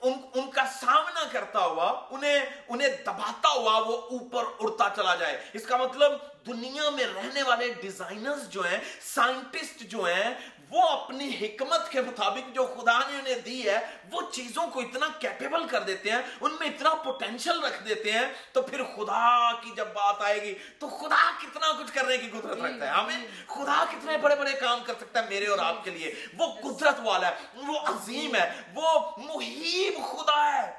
ان, 0.01 0.13
ان 0.33 0.51
کا 0.51 0.65
سامنا 0.81 1.23
کرتا 1.31 1.59
ہوا 1.59 2.07
انہیں 2.11 2.45
انہیں 2.67 2.87
دباتا 2.87 3.49
ہوا 3.49 3.77
وہ 3.77 3.97
اوپر 4.11 4.43
اڑتا 4.59 4.87
چلا 4.95 5.15
جائے۔ 5.15 5.49
اس 5.53 5.65
کا 5.65 5.77
مطلب 5.77 6.11
دنیا 6.47 6.89
میں 6.89 7.05
رہنے 7.15 7.43
والے 7.43 7.73
ڈیزائنرز 7.81 8.49
جو 8.49 8.61
ہیں 8.61 8.79
سائنٹسٹ 9.01 9.79
جو 9.79 10.03
ہیں 10.03 10.33
وہ 10.71 10.89
اپنی 10.89 11.29
حکمت 11.41 11.91
کے 11.91 12.01
مطابق 12.01 12.55
جو 12.55 12.75
خدا 12.79 12.99
نے 12.99 13.19
انہیں 13.19 13.35
دی 13.35 13.69
ہے 13.69 13.77
وہ 14.11 14.21
چیزوں 14.31 14.67
کو 14.67 14.79
اتنا 14.79 15.07
کیپیبل 15.19 15.67
کر 15.67 15.81
دیتے 15.81 16.09
ہیں 16.11 16.21
ان 16.41 16.55
میں 16.59 16.67
اتنا 16.67 16.93
پوٹینشل 16.93 17.63
رکھ 17.63 17.83
دیتے 17.87 18.11
ہیں 18.11 18.33
تو 18.51 18.61
پھر 18.61 18.83
خدا 18.83 19.51
کی 19.61 19.71
جب 19.75 19.87
بات 19.87 20.15
آئے 20.19 20.41
گی 20.41 20.53
تو 20.79 20.89
خدا 20.89 21.31
کتنا 21.41 21.83
کچھ 21.83 21.93
کرنے 21.93 22.17
کی 22.17 22.29
قدرت 22.29 22.57
رکھتا 22.61 22.85
ہے۔ 22.85 22.91
ہمیں 22.91 23.27
خدا 23.47 23.85
کتنے 23.91 24.17
بڑے 24.17 24.35
بڑے 24.35 24.53
کام 24.53 24.83
کر 24.83 24.93
سکتا 24.97 25.23
ہے 25.23 25.29
میرے 25.29 25.47
اور 25.47 25.59
آپ 25.59 25.83
کے 25.83 25.91
لیے۔ 25.91 26.15
وہ 26.37 26.47
قدرت 26.61 26.99
والا 27.03 27.27
ہے 27.27 27.33
وہ 27.55 27.79
عظیم 27.79 28.35
ہے 28.35 28.61
وہ 28.75 29.11
محیب 29.17 29.93
خدا 30.11 30.53
ہے۔ 30.53 30.73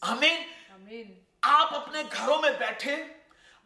آمین۔ 0.00 0.42
آپ 1.42 1.74
اپنے 1.74 2.02
گھروں 2.12 2.42
میں 2.42 2.50
بیٹھے 2.50 3.04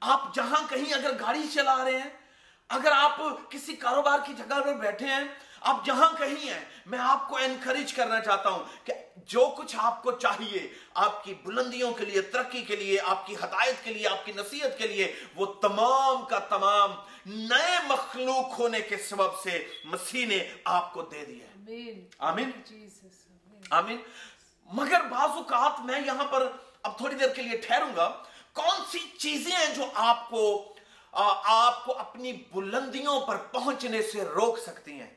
آپ 0.01 0.35
جہاں 0.35 0.63
کہیں 0.69 0.95
اگر 0.95 1.11
گاڑی 1.21 1.49
چلا 1.55 1.85
رہے 1.85 1.99
ہیں 1.99 2.26
اگر 2.69 2.93
آپ 2.93 3.21
کسی 3.51 3.77
کاروبار 3.77 4.19
کی 4.27 4.35
جگہ 4.35 4.61
پر 4.61 4.75
بیٹھے 4.75 5.07
ہیں 5.07 5.25
آپ 5.61 5.87
جہاں 5.87 6.17
کہیں 6.19 6.53
ہیں 6.53 6.65
میں 6.87 6.99
آپ 6.99 7.29
کو 7.29 7.37
انکریج 7.37 7.93
کرنا 7.93 8.21
چاہتا 8.21 8.49
ہوں 8.49 8.65
کہ 8.85 8.93
جو 9.17 9.55
کچھ 9.57 9.77
آپ 9.79 10.03
کو 10.03 10.13
چاہیے 10.13 10.69
آپ 10.95 11.25
کی 11.25 11.35
بلندیوں 11.35 11.93
کے 11.93 12.05
لیے 12.05 12.21
ترقی 12.21 12.63
کے 12.63 12.77
لیے 12.77 12.99
آپ 13.05 13.27
کی 13.27 13.37
ہدایت 13.37 13.85
کے 13.85 13.95
لیے 13.95 14.09
آپ 14.09 14.27
کی 14.27 14.33
نصیحت 14.37 14.79
کے 14.79 14.87
لیے 14.87 15.15
وہ 15.35 15.47
تمام 15.47 16.25
کا 16.25 16.39
تمام 16.39 16.91
نئے 17.27 17.79
مخلوق 17.89 18.59
ہونے 18.59 18.81
کے 18.81 18.97
سبب 18.97 19.39
سے 19.43 19.69
مسیح 19.85 20.27
نے 20.27 20.39
آپ 20.65 20.93
کو 20.93 21.03
دے 21.03 21.25
دیا. 21.25 21.47
آمین. 22.19 22.51
آمین 23.71 23.99
مگر 24.65 25.01
بعض 25.01 25.31
اوقات 25.31 25.81
میں 25.81 26.01
یہاں 26.07 26.25
پر 26.25 26.51
اب 26.83 26.99
تھوڑی 26.99 27.15
دیر 27.15 27.29
کے 27.29 27.43
لیے 27.43 27.59
ٹھہروں 27.59 27.97
گا 27.97 28.09
کون 28.53 28.85
سی 28.93 28.99
چیزیں 29.19 29.53
ہیں 29.53 29.75
جو 29.75 29.85
آپ 29.95 30.31
کو 30.31 30.76
آپ 31.45 31.85
کو 31.85 31.99
اپنی 31.99 32.33
بلندیوں 32.33 33.21
پر 33.21 33.37
پہنچنے 33.37 34.03
سے 34.03 34.25
روک 34.25 34.59
سکتی 34.59 34.93
ہیں۔ 34.93 35.15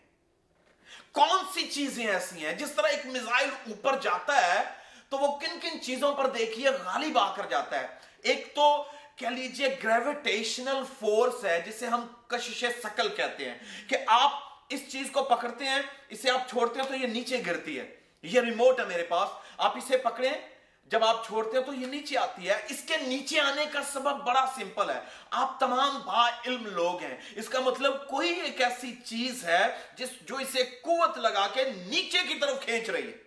کون 1.12 1.44
سی 1.54 1.68
چیزیں 1.68 2.08
ایسی 2.08 2.46
ہیں؟ 2.46 2.54
جس 2.54 2.72
طرح 2.72 2.88
ایک 2.88 3.06
میزائل 3.06 3.50
اوپر 3.68 4.00
جاتا 4.02 4.56
ہے، 4.56 4.64
تو 5.10 5.18
وہ 5.18 5.40
کن 5.40 5.60
کن 5.62 5.82
چیزوں 5.82 6.16
پر 6.16 6.28
دیکھیے 6.28 6.70
غالب 6.70 7.18
آ 7.18 7.36
کر 7.36 7.46
جاتا 7.46 7.80
ہے۔ 7.80 7.88
ایک 8.22 8.56
تو 8.56 8.86
کہہ 9.16 9.28
لیجیے 9.28 9.68
گریویٹیشنل 9.84 10.84
فورس 11.00 11.46
ہے، 11.46 11.62
جسے 11.62 11.88
ہم 11.88 12.08
کشش 12.28 12.66
سکل 12.84 13.10
کہتے 13.10 13.52
ہیں۔ 13.52 13.58
کہ 13.90 13.98
آپ 14.08 14.32
اس 14.70 14.80
چیز 14.88 15.12
کو 15.12 15.24
پکڑتے 15.24 15.66
ہیں، 15.66 15.82
اسے 16.10 16.32
آپ 16.32 16.50
چھوڑتے 16.50 16.82
ہیں 16.82 16.88
تو 16.88 16.96
یہ 16.96 17.08
نیچے 17.08 17.42
گرتی 17.46 17.80
ہے۔ 17.80 17.96
یہ 18.22 18.42
ریموٹ 18.42 18.80
ہے 18.80 18.86
میرے 18.86 19.04
پاس۔ 19.04 19.30
آپ 19.58 19.78
اسے 19.78 19.98
پکڑیں۔ 19.98 20.59
جب 20.92 21.06
آپ 21.06 21.28
چھوڑتے 21.28 21.58
ہیں 21.58 21.66
تو 21.66 21.74
یہ 21.74 21.86
نیچے 21.86 22.18
آتی 22.18 22.50
ہے۔ 22.50 22.66
اس 22.70 22.82
کے 22.88 22.98
نیچے 22.98 23.40
آنے 23.40 23.66
کا 23.74 23.84
سبب 23.84 24.28
بڑا 24.28 24.46
سمپل 24.56 24.90
ہے۔ 24.90 25.00
آپ 25.32 25.60
تمام 25.60 26.02
با 26.06 26.30
علم 26.46 26.66
لوگ 26.66 27.02
ہیں۔ 27.02 27.18
اس 27.36 27.50
کا 27.50 27.60
مطلب 27.60 28.08
کوئی 28.08 28.30
ایک 28.30 28.62
ایسی 28.62 28.96
چیز 29.06 29.44
ہے 29.44 29.78
جس 29.96 30.10
جو 30.22 30.36
اسے 30.36 30.64
قوت 30.64 31.18
لگا 31.18 31.48
کے 31.54 31.64
نیچے 31.64 32.18
کی 32.28 32.36
طرف 32.36 32.66
کھینچ 32.66 32.90
رہی 32.90 33.08
ہے۔ 33.08 33.18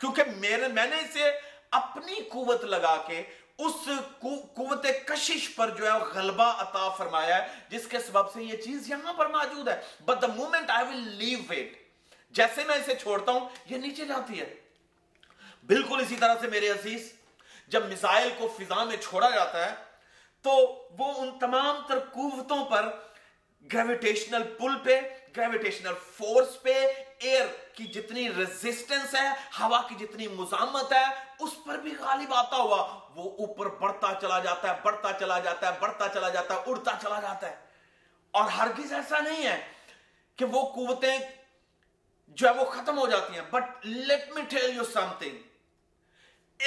کیونکہ 0.00 0.22
میرے 0.36 0.68
میں 0.68 0.86
نے 0.86 0.96
اسے 0.96 1.30
اپنی 1.70 2.14
قوت 2.14 2.64
لگا 2.64 3.02
کے 3.06 3.22
اس 3.58 3.88
قوت 4.20 4.86
کشش 5.06 5.54
پر 5.56 5.70
جو 5.70 5.84
ہے 5.86 5.98
غلبہ 5.98 6.44
عطا 6.44 6.88
فرمایا 6.88 7.42
ہے، 7.42 7.48
جس 7.68 7.86
کے 7.86 7.98
سبب 7.98 8.32
سے 8.32 8.42
یہ 8.42 8.56
چیز 8.56 8.90
یہاں 8.90 9.12
پر 9.12 9.26
موجود 9.26 9.68
ہے۔ 9.68 9.80
But 10.04 10.22
the 10.22 10.26
moment 10.26 10.70
I 10.70 10.86
will 10.86 11.08
leave 11.08 11.38
it 11.50 11.76
جیسے 12.30 12.64
میں 12.64 12.74
اسے 12.74 12.94
چھوڑتا 12.94 13.32
ہوں، 13.32 13.48
یہ 13.66 13.76
نیچے 13.76 14.04
جاتی 14.04 14.40
ہے۔ 14.40 14.61
بالکل 15.62 16.00
اسی 16.00 16.16
طرح 16.16 16.34
سے 16.40 16.46
میرے 16.46 16.68
عزیز، 16.68 17.12
جب 17.68 17.86
میزائل 17.86 18.30
کو 18.38 18.56
فضا 18.58 18.84
میں 18.84 18.96
چھوڑا 18.96 19.30
جاتا 19.30 19.70
ہے، 19.70 19.74
تو 20.42 20.50
وہ 20.98 21.12
ان 21.16 21.38
تمام 21.38 21.80
تر 21.88 21.98
قوتوں 21.98 22.64
پر 22.64 22.88
گریویٹیشنل 23.72 24.42
پل 24.58 24.78
پہ 24.82 25.00
گریویٹیشنل 25.36 25.92
فورس 26.16 26.62
پہ 26.62 26.86
ایئر 27.18 27.46
کی 27.74 27.84
جتنی 27.84 28.28
ریزسٹنس 28.34 29.14
ہے، 29.14 29.28
ہوا 29.60 29.80
کی 29.88 29.94
جتنی 29.94 30.28
مزامت 30.28 30.92
ہے، 30.92 31.04
اس 31.38 31.50
پر 31.66 31.76
بھی 31.76 31.94
غالب 31.98 32.34
آتا 32.34 32.56
ہوا، 32.56 33.10
وہ 33.14 33.46
اوپر 33.46 33.66
بڑھتا 33.66 34.12
چلا 34.20 34.38
جاتا 34.38 34.68
ہے، 34.68 34.80
بڑھتا 34.82 35.12
چلا 35.12 35.38
جاتا 35.38 35.74
ہے، 35.74 35.78
بڑھتا 35.80 36.08
چلا 36.08 36.28
جاتا 36.28 36.54
ہے، 36.54 36.60
اڑتا 36.66 36.90
چلا 37.02 37.20
جاتا 37.20 37.50
ہے۔ 37.50 37.56
اور 38.30 38.50
ہرگز 38.50 38.92
ایسا 38.92 39.20
نہیں 39.20 39.46
ہے 39.46 39.60
کہ 40.36 40.44
وہ 40.44 40.62
قوتیں 40.74 41.18
جو 42.28 42.48
ہے 42.48 42.52
وہ 42.52 42.64
ختم 42.64 42.98
ہو 42.98 43.08
جاتی 43.08 43.34
ہیں۔ 43.34 43.46
But 43.50 43.86
let 43.86 44.32
me 44.32 44.42
tell 44.42 44.76
you 44.76 44.84
something 45.18 45.51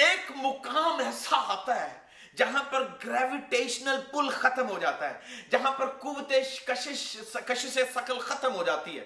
ایک 0.04 0.30
مقام 0.36 0.98
ایسا 1.00 1.36
آتا 1.52 1.80
ہے 1.80 1.94
جہاں 2.36 2.62
پر 2.70 2.82
گریویٹیشنل 3.04 4.00
پل 4.10 4.28
ختم 4.30 4.68
ہو 4.68 4.78
جاتا 4.78 5.08
ہے، 5.10 5.46
جہاں 5.50 5.72
پر 5.72 5.90
قوت 6.00 6.32
کشش 6.66 7.16
کشش 7.46 7.78
سکل 7.94 8.18
ختم 8.20 8.54
ہو 8.54 8.64
جاتی 8.64 8.98
ہے، 8.98 9.04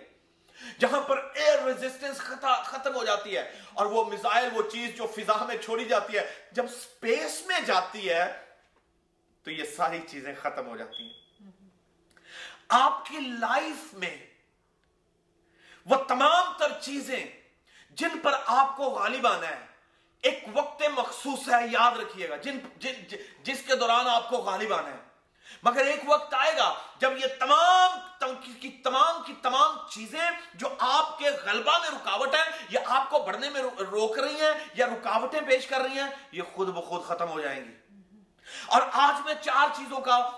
جہاں 0.78 1.00
پر 1.09 1.18
ایئر 1.35 1.62
ریزسٹنس 1.64 2.18
ختم 2.64 2.94
ہو 2.94 3.04
جاتی 3.04 3.37
ہے، 3.37 3.50
اور 3.73 3.87
وہ 3.87 4.04
میزائل 4.04 4.49
وہ 4.54 4.62
چیز 4.73 4.97
جو 4.97 5.06
فضا 5.16 5.44
میں 5.44 5.56
چھوڑی 5.62 5.85
جاتی 5.85 6.16
ہے، 6.16 6.26
جب 6.52 6.66
سپیس 6.73 7.40
میں 7.47 7.61
جاتی 7.66 8.09
ہے، 8.11 8.26
تو 9.47 9.50
یہ 9.50 9.64
ساری 9.76 10.00
چیزیں 10.09 10.35
ختم 10.42 10.66
ہو 10.66 10.76
جاتی 10.76 11.02
ہیں۔ 11.02 11.59
آپ 12.68 13.04
کی 13.06 13.18
لائف 13.20 13.92
میں 13.94 14.16
وہ 15.87 15.97
تمام 16.09 16.52
تر 16.59 16.78
چیزیں 16.80 17.25
جن 17.99 18.18
پر 18.23 18.35
آپ 18.59 18.76
کو 18.76 18.90
غالب 18.90 19.26
آنا 19.26 19.49
ہے 19.49 19.68
ایک 20.22 20.44
وقت 20.52 20.82
مخصوص 20.96 21.48
ہے 21.48 21.66
یاد 21.70 21.98
رکھیے 21.98 22.28
گا 22.28 22.36
جن, 22.36 22.58
جن 22.76 23.16
جس 23.42 23.62
کے 23.62 23.76
دوران 23.76 24.08
آپ 24.08 24.30
کو 24.30 24.36
غالب 24.36 24.74
آنا 24.74 24.90
ہے۔ 24.90 25.10
مگر 25.62 25.84
ایک 25.84 26.00
وقت 26.06 26.34
آئے 26.34 26.52
گا 26.56 26.74
جب 26.98 27.12
یہ 27.18 27.26
تمام 27.38 27.98
کی 28.60 28.68
تمام 28.68 29.22
کی 29.26 29.34
تمام 29.42 29.76
چیزیں 29.90 30.30
جو 30.54 30.68
آپ 30.78 31.18
کے 31.18 31.30
غلبہ 31.30 31.78
میں 31.78 31.90
رکاوٹ 31.90 32.34
ہے 32.34 32.50
یا 32.68 32.80
آپ 32.86 33.10
کو 33.10 33.18
بڑھنے 33.18 33.50
میں 33.50 33.62
روک 33.78 34.18
رہی 34.18 34.40
ہیں 34.40 34.52
یا 34.74 34.86
رکاوٹیں 34.86 35.40
پیش 35.40 35.66
کر 35.66 35.80
رہی 35.80 35.98
ہیں 35.98 36.10
یہ 36.32 36.42
خود 36.54 36.68
بخود 36.68 37.04
ختم 37.04 37.28
ہو 37.28 37.40
جائیں 37.40 37.64
گی۔ 37.64 37.74
اور 38.66 38.83
آج 38.92 39.21
میں 39.25 39.35
چار 39.40 39.66
چیزوں 39.76 40.00
کا 40.00 40.30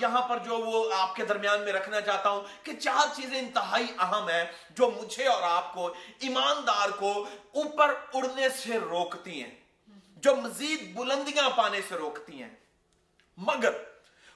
یہاں 0.00 0.28
پر 0.28 0.38
جو 0.38 0.58
وہ 0.58 0.94
آپ 0.94 1.14
کے 1.14 1.24
درمیان 1.24 1.60
میں 1.64 1.72
رکھنا 1.72 2.00
چاہتا 2.00 2.30
ہوں 2.30 2.40
کہ 2.62 2.72
چار 2.72 3.14
چیزیں 3.16 3.38
انتہائی 3.38 3.86
اہم 3.98 4.28
ہیں 4.28 4.44
جو 4.70 4.90
مجھے 4.90 5.26
اور 5.26 5.42
آپ 5.42 5.74
کو 5.74 5.94
ایماندار 6.18 6.88
کو 6.88 7.26
اوپر 7.54 7.94
اڑنے 8.14 8.48
سے 8.48 8.78
روکتی 8.78 9.42
ہیں 9.42 9.50
جو 10.16 10.36
مزید 10.36 10.96
بلندیاں 10.96 11.50
پانے 11.50 11.80
سے 11.88 11.94
روکتی 11.94 12.42
ہیں۔ 12.42 12.50
مگر 13.36 13.70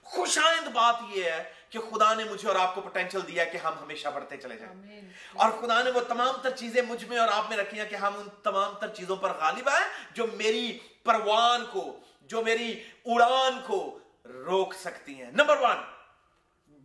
خوش 0.02 0.38
آئند 0.38 0.68
بات 0.68 0.96
یہ 1.08 1.24
ہے 1.24 1.52
کہ 1.68 1.78
خدا 1.78 2.14
نے 2.14 2.24
مجھے 2.24 2.48
اور 2.48 2.56
آپ 2.56 2.74
کو 2.74 2.80
پوٹینشل 2.80 3.20
دیا 3.28 3.44
کہ 3.44 3.58
ہم 3.58 3.72
ہمیشہ 3.82 4.08
بڑھتے 4.08 4.36
چلے 4.36 4.56
جائیں۔ 4.56 5.00
اور 5.32 5.50
خدا 5.50 5.82
نے 5.82 5.90
وہ 5.90 6.00
تمام 6.00 6.36
تر 6.42 6.50
چیزیں 6.50 6.82
مجھ 6.82 7.04
میں 7.04 7.18
اور 7.18 7.28
آپ 7.28 7.48
میں 7.48 7.56
رکھی 7.56 7.78
ہیں 7.78 7.88
کہ 7.88 7.94
ہم 7.94 8.14
ان 8.18 8.28
تمام 8.42 8.74
تر 8.80 8.88
چیزوں 8.88 9.16
پر 9.16 9.32
غالب 9.32 9.68
آئیں 9.68 9.84
جو 10.12 10.26
میری 10.32 10.78
پروان 11.04 11.66
کو 11.66 11.96
جو 12.26 12.42
میری 12.42 12.84
اڑان 13.04 13.60
کو 13.66 13.98
روک 14.24 14.74
سکتی 14.74 15.22
ہیں۔ 15.22 15.30
نمبر 15.30 15.56
ون، 15.60 15.76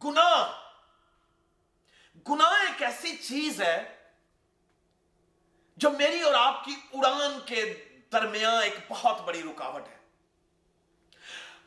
گناہ۔ 0.03 0.51
گناہ 2.29 2.61
ایک 2.61 2.83
ایسی 2.83 3.17
چیز 3.17 3.61
ہے 3.61 3.95
جو 5.77 5.89
میری 5.89 6.21
اور 6.21 6.33
آپ 6.33 6.65
کی 6.65 6.75
اڑان 6.93 7.39
کے 7.45 7.89
درمیان 8.11 8.63
ایک 8.63 8.75
بہت 8.87 9.21
بڑی 9.21 9.43
رکاوٹ 9.43 9.87
ہے۔ 9.87 9.97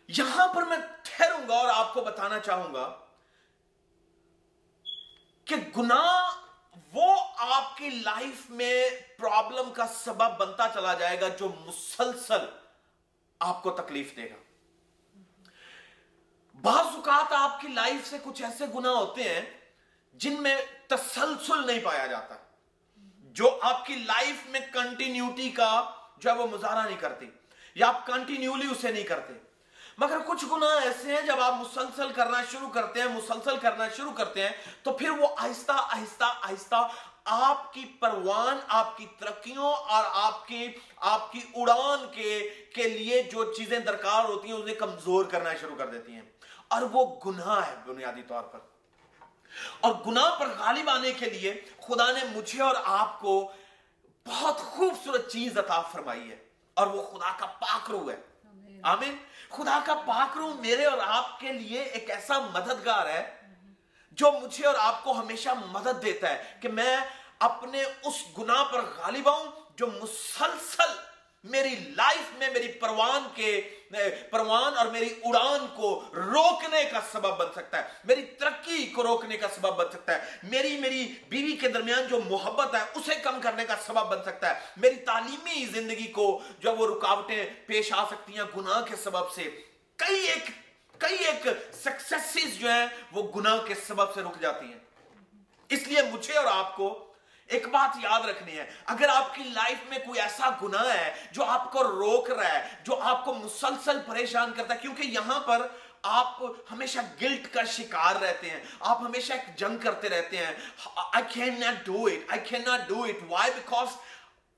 یہاں 0.08 0.54
پر 0.54 0.62
میں 0.62 0.76
ٹھہروں 1.02 1.48
گا 1.48 1.54
اور 1.54 1.68
آپ 1.74 1.94
کو 1.94 2.00
بتانا 2.00 2.38
چاہوں 2.40 2.74
گا 2.74 2.98
کہ 5.44 5.54
گناہ 5.76 6.30
وہ 6.92 7.16
آپ 7.36 7.76
کی 7.76 7.90
لائف 7.90 8.50
میں 8.50 8.90
پرابلم 9.18 9.72
کا 9.72 9.86
سبب 9.86 10.38
بنتا 10.38 10.68
چلا 10.74 10.94
جائے 10.94 11.20
گا 11.20 11.28
جو 11.28 11.48
مسلسل 11.48 12.46
آپ 13.42 13.62
کو 13.62 13.70
تکلیف 13.70 14.16
دے 14.16 14.30
گا۔ 14.30 14.34
بعض 16.62 16.86
اوقات 16.86 17.32
آپ 17.32 17.60
کی 17.60 17.68
لائف 17.68 18.10
سے 18.10 18.16
کچھ 18.22 18.42
ایسے 18.42 18.64
گناہ 18.74 18.92
ہوتے 18.92 19.22
ہیں 19.22 19.40
جن 20.14 20.42
میں 20.42 20.56
تسلسل 20.86 21.66
نہیں 21.66 21.84
پایا 21.84 22.06
جاتا۔ 22.06 22.34
جو 23.18 23.58
آپ 23.62 23.86
کی 23.86 23.94
لائف 23.94 24.48
میں 24.48 24.60
کنٹینیوٹی 24.72 25.50
کا 25.50 25.90
جو 26.16 26.30
ہے 26.30 26.34
وہ 26.34 26.46
مظاہرہ 26.46 26.88
نہیں 26.88 27.00
کرتی 27.00 27.26
یا 27.74 27.88
آپ 27.88 28.06
کنٹینیولی 28.06 28.66
اسے 28.70 28.92
نہیں 28.92 29.04
کرتے۔ 29.04 29.32
مگر 29.98 30.18
کچھ 30.26 30.44
گناہ 30.44 30.84
ایسے 30.84 31.14
ہیں 31.14 31.22
جب 31.22 31.40
آپ 31.40 31.54
مسلسل 31.54 32.12
کرنا 32.12 32.44
شروع 32.50 32.68
کرتے 32.68 33.00
ہیں، 33.00 33.08
مسلسل 33.08 33.56
کرنا 33.56 33.88
شروع 33.88 34.12
کرتے 34.12 34.42
ہیں 34.42 34.52
تو 34.82 34.92
پھر 34.92 35.10
وہ 35.10 35.28
آہستہ 35.38 35.72
آہستہ 35.72 36.24
آہستہ 36.24 36.88
آپ 37.24 37.72
کی 37.72 37.84
پروان 38.00 38.58
آپ 38.68 38.96
کی 38.96 39.06
ترقیوں 39.18 39.72
اور 39.72 40.04
آپ 40.12 40.46
کی 40.48 40.68
آپ 40.96 41.32
کی 41.32 41.40
اڑان 41.54 42.06
کے 42.12 42.50
کے 42.74 42.82
لیے 42.82 43.22
جو 43.22 43.54
چیزیں 43.54 43.78
درکار 43.78 44.24
ہوتی 44.24 44.48
ہیں 44.48 44.54
اسے 44.54 44.74
کمزور 44.74 45.24
کرنا 45.24 45.50
شروع 45.60 45.76
کر 45.76 45.86
دیتی 45.86 46.12
ہیں۔ 46.12 46.22
اور 46.68 46.82
وہ 46.82 47.20
گناہ 47.26 47.66
ہے 47.66 47.74
بنیادی 47.86 48.22
طور 48.22 48.42
پر۔ 48.42 48.58
اور 49.80 49.92
گناہ 50.06 50.36
پر 50.38 50.48
غالب 50.58 50.90
آنے 50.90 51.12
کے 51.12 51.30
لیے 51.30 51.60
خدا 51.80 52.12
نے 52.12 52.20
مجھے 52.36 52.62
اور 52.62 52.74
آپ 52.84 53.20
کو 53.20 53.52
بہت 54.26 54.58
خوبصورت 54.58 55.32
چیز 55.32 55.58
عطا 55.58 55.80
فرمائی 55.80 56.30
ہے۔ 56.30 56.36
اور 56.74 56.86
وہ 56.86 57.02
خدا 57.02 57.32
کا 57.38 57.46
پاکرو 57.46 58.10
ہے۔ 58.10 58.20
آمین۔ 58.82 59.16
خدا 59.50 59.80
کا 59.84 59.94
پاکرو 59.94 60.54
میرے 60.54 60.84
اور 60.84 60.98
آپ 61.06 61.40
کے 61.40 61.52
لیے 61.52 61.82
ایک 61.82 62.10
ایسا 62.10 62.38
مددگار 62.38 63.06
ہے 63.06 63.41
جو 64.12 64.32
مجھے 64.42 64.66
اور 64.66 64.74
آپ 64.78 65.04
کو 65.04 65.20
ہمیشہ 65.20 65.48
مدد 65.66 66.02
دیتا 66.02 66.30
ہے 66.30 66.42
کہ 66.60 66.68
میں 66.68 66.96
اپنے 67.38 67.82
اس 67.82 68.14
گناہ 68.38 68.64
پر 68.64 68.80
غالب 68.96 69.28
آؤں 69.28 69.46
جو 69.76 69.86
مسلسل 69.86 70.92
میری 71.44 71.76
لائف 71.96 72.38
میں 72.38 72.50
میری 72.52 72.68
پروان 72.68 73.22
کے، 73.34 73.60
پروان 74.30 74.78
اور 74.78 74.86
میری 74.86 75.14
اڑان 75.24 75.66
کو 75.76 76.04
روکنے 76.14 76.84
کا 76.84 77.00
سبب 77.12 77.36
بن 77.36 77.46
سکتا 77.52 77.78
ہے۔ 77.78 77.88
میری 78.04 78.24
ترقی 78.24 78.86
کو 78.86 79.02
روکنے 79.02 79.36
کا 79.36 79.48
سبب 79.48 79.76
بن 79.76 79.92
سکتا 79.92 80.14
ہے۔ 80.14 80.36
میری 80.42 80.78
میری 80.78 81.14
بیوی 81.28 81.56
کے 81.56 81.68
درمیان 81.68 82.06
جو 82.06 82.20
محبت 82.30 82.74
ہے، 82.74 82.80
اسے 82.94 83.14
کم 83.14 83.40
کرنے 83.40 83.64
کا 83.64 83.74
سبب 83.86 84.10
بن 84.10 84.22
سکتا 84.22 84.54
ہے۔ 84.54 84.60
میری 84.76 84.96
تعلیمی 84.96 85.64
زندگی 85.64 86.06
کو 86.06 86.40
جب 86.58 86.80
وہ 86.80 86.96
رکاوٹیں 86.96 87.46
پیش 87.66 87.92
آ 87.92 88.04
سکتی 88.06 88.36
ہیں 88.36 88.56
گناہ 88.56 88.82
کے 88.82 88.96
سبب 88.96 89.32
سے۔ 89.32 89.42
کئی 89.96 90.26
ایک 90.26 90.61
کئی 91.02 91.16
ایک 91.16 91.46
سکسیسز 91.74 92.58
جو 92.58 92.70
ہیں 92.70 92.86
وہ 93.12 93.22
گناہ 93.36 93.58
کے 93.58 93.74
سبب 93.74 94.14
سے 94.14 94.20
رک 94.20 94.40
جاتی 94.40 94.66
ہیں۔ 94.66 94.78
اس 95.68 95.88
لیے 95.88 96.02
مجھے 96.02 96.34
اور 96.34 96.44
آپ 96.44 96.76
کو 96.76 97.12
ایک 97.46 97.68
بات 97.68 97.96
یاد 98.02 98.20
رکھنی 98.20 98.58
ہے۔ 98.58 98.70
اگر 98.86 99.08
آپ 99.08 99.34
کی 99.34 99.42
لائف 99.42 99.88
میں 99.88 99.98
کوئی 99.98 100.20
ایسا 100.20 100.50
گناہ 100.62 100.94
ہے 100.94 101.14
جو 101.32 101.44
آپ 101.44 101.72
کو 101.72 101.84
روک 101.84 102.30
رہا 102.30 102.48
ہے، 102.48 102.68
جو 102.84 103.00
آپ 103.00 103.24
کو 103.24 103.34
مسلسل 103.34 103.98
پریشان 104.06 104.52
کرتا 104.52 104.74
ہے، 104.74 104.78
کیونکہ 104.78 105.02
یہاں 105.02 105.40
پر 105.40 105.66
آپ 106.02 106.42
ہمیشہ 106.70 106.98
گلٹ 107.20 107.54
کا 107.54 107.64
شکار 107.64 108.16
رہتے 108.16 108.50
ہیں۔ 108.50 108.60
آپ 108.80 109.00
ہمیشہ 109.00 109.32
ایک 109.32 109.56
جنگ 109.56 109.78
کرتے 109.78 110.08
رہتے 110.08 110.36
ہیں۔ 110.36 110.54
I 111.16 111.20
cannot 111.38 111.74
do 111.90 111.96
it 111.96 112.36
I 112.36 112.38
cannot 112.52 112.80
do 112.92 113.00
it. 113.00 113.20
Why? 113.32 113.48
Because 113.48 113.92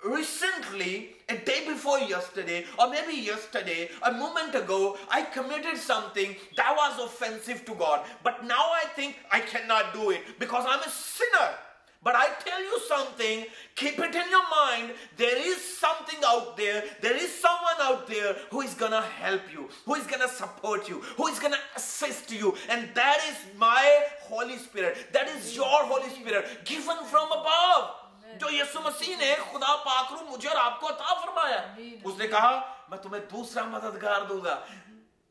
recently, 0.04 1.16
a 1.28 1.37
day 1.37 1.66
before 1.66 1.99
yesterday, 1.99 2.64
or 2.78 2.90
maybe 2.90 3.14
yesterday, 3.14 3.88
a 4.02 4.12
moment 4.12 4.54
ago, 4.54 4.96
I 5.11 5.23
committed 5.23 5.78
something 5.78 6.37
that 6.56 6.75
was 6.76 7.06
offensive 7.06 7.64
to 7.64 7.75
God. 7.75 8.06
But 8.23 8.44
now 8.44 8.70
I 8.75 8.84
think 8.94 9.16
I 9.32 9.40
cannot 9.40 9.94
do 9.94 10.11
it 10.11 10.20
because 10.38 10.64
I'm 10.68 10.80
a 10.80 10.90
sinner. 10.90 11.54
But 12.02 12.14
I 12.16 12.28
tell 12.44 12.62
you 12.62 12.78
something, 12.87 13.46
keep 13.75 13.99
it 13.99 14.14
in 14.14 14.30
your 14.30 14.50
mind. 14.50 14.92
There 15.16 15.38
is 15.38 15.56
something 15.56 16.18
out 16.26 16.54
there, 16.54 16.84
there 17.00 17.16
is 17.16 17.32
someone 17.32 17.80
out 17.80 18.06
there 18.06 18.37
who 18.50 18.61
is 18.61 18.75
gonna 18.75 19.00
help 19.00 19.40
you, 19.50 19.70
who 19.87 19.94
is 19.94 20.06
gonna 20.06 20.28
support 20.28 20.87
you, 20.87 21.00
who 21.16 21.28
is 21.28 21.38
gonna 21.38 21.61
assist 21.75 22.30
you. 22.30 22.54
And 22.68 22.90
that 22.92 23.20
is 23.30 23.58
my 23.58 24.02
Holy 24.20 24.58
Spirit. 24.58 24.99
That 25.14 25.28
is 25.28 25.56
your 25.56 25.64
Holy 25.66 26.11
Spirit, 26.11 26.46
given 26.66 26.99
from 27.06 27.32
above. 27.32 28.03
جو 28.38 28.46
یسو 28.50 28.80
مسیح 28.80 29.16
نے 29.16 29.34
خدا 29.52 29.76
پاک 29.76 30.12
رو 30.12 30.26
مجھے 30.26 30.48
اور 30.48 30.56
آپ 30.56 30.80
کو 30.80 30.88
عطا 30.88 31.14
فرمایا 31.14 31.74
اس 32.04 32.18
نے 32.18 32.28
کہا 32.28 32.74
میں 32.88 32.98
تمہیں 32.98 33.22
دوسرا 33.22 33.64
مددگار 33.64 34.22
دوں 34.22 34.44
گا۔ 34.44 34.64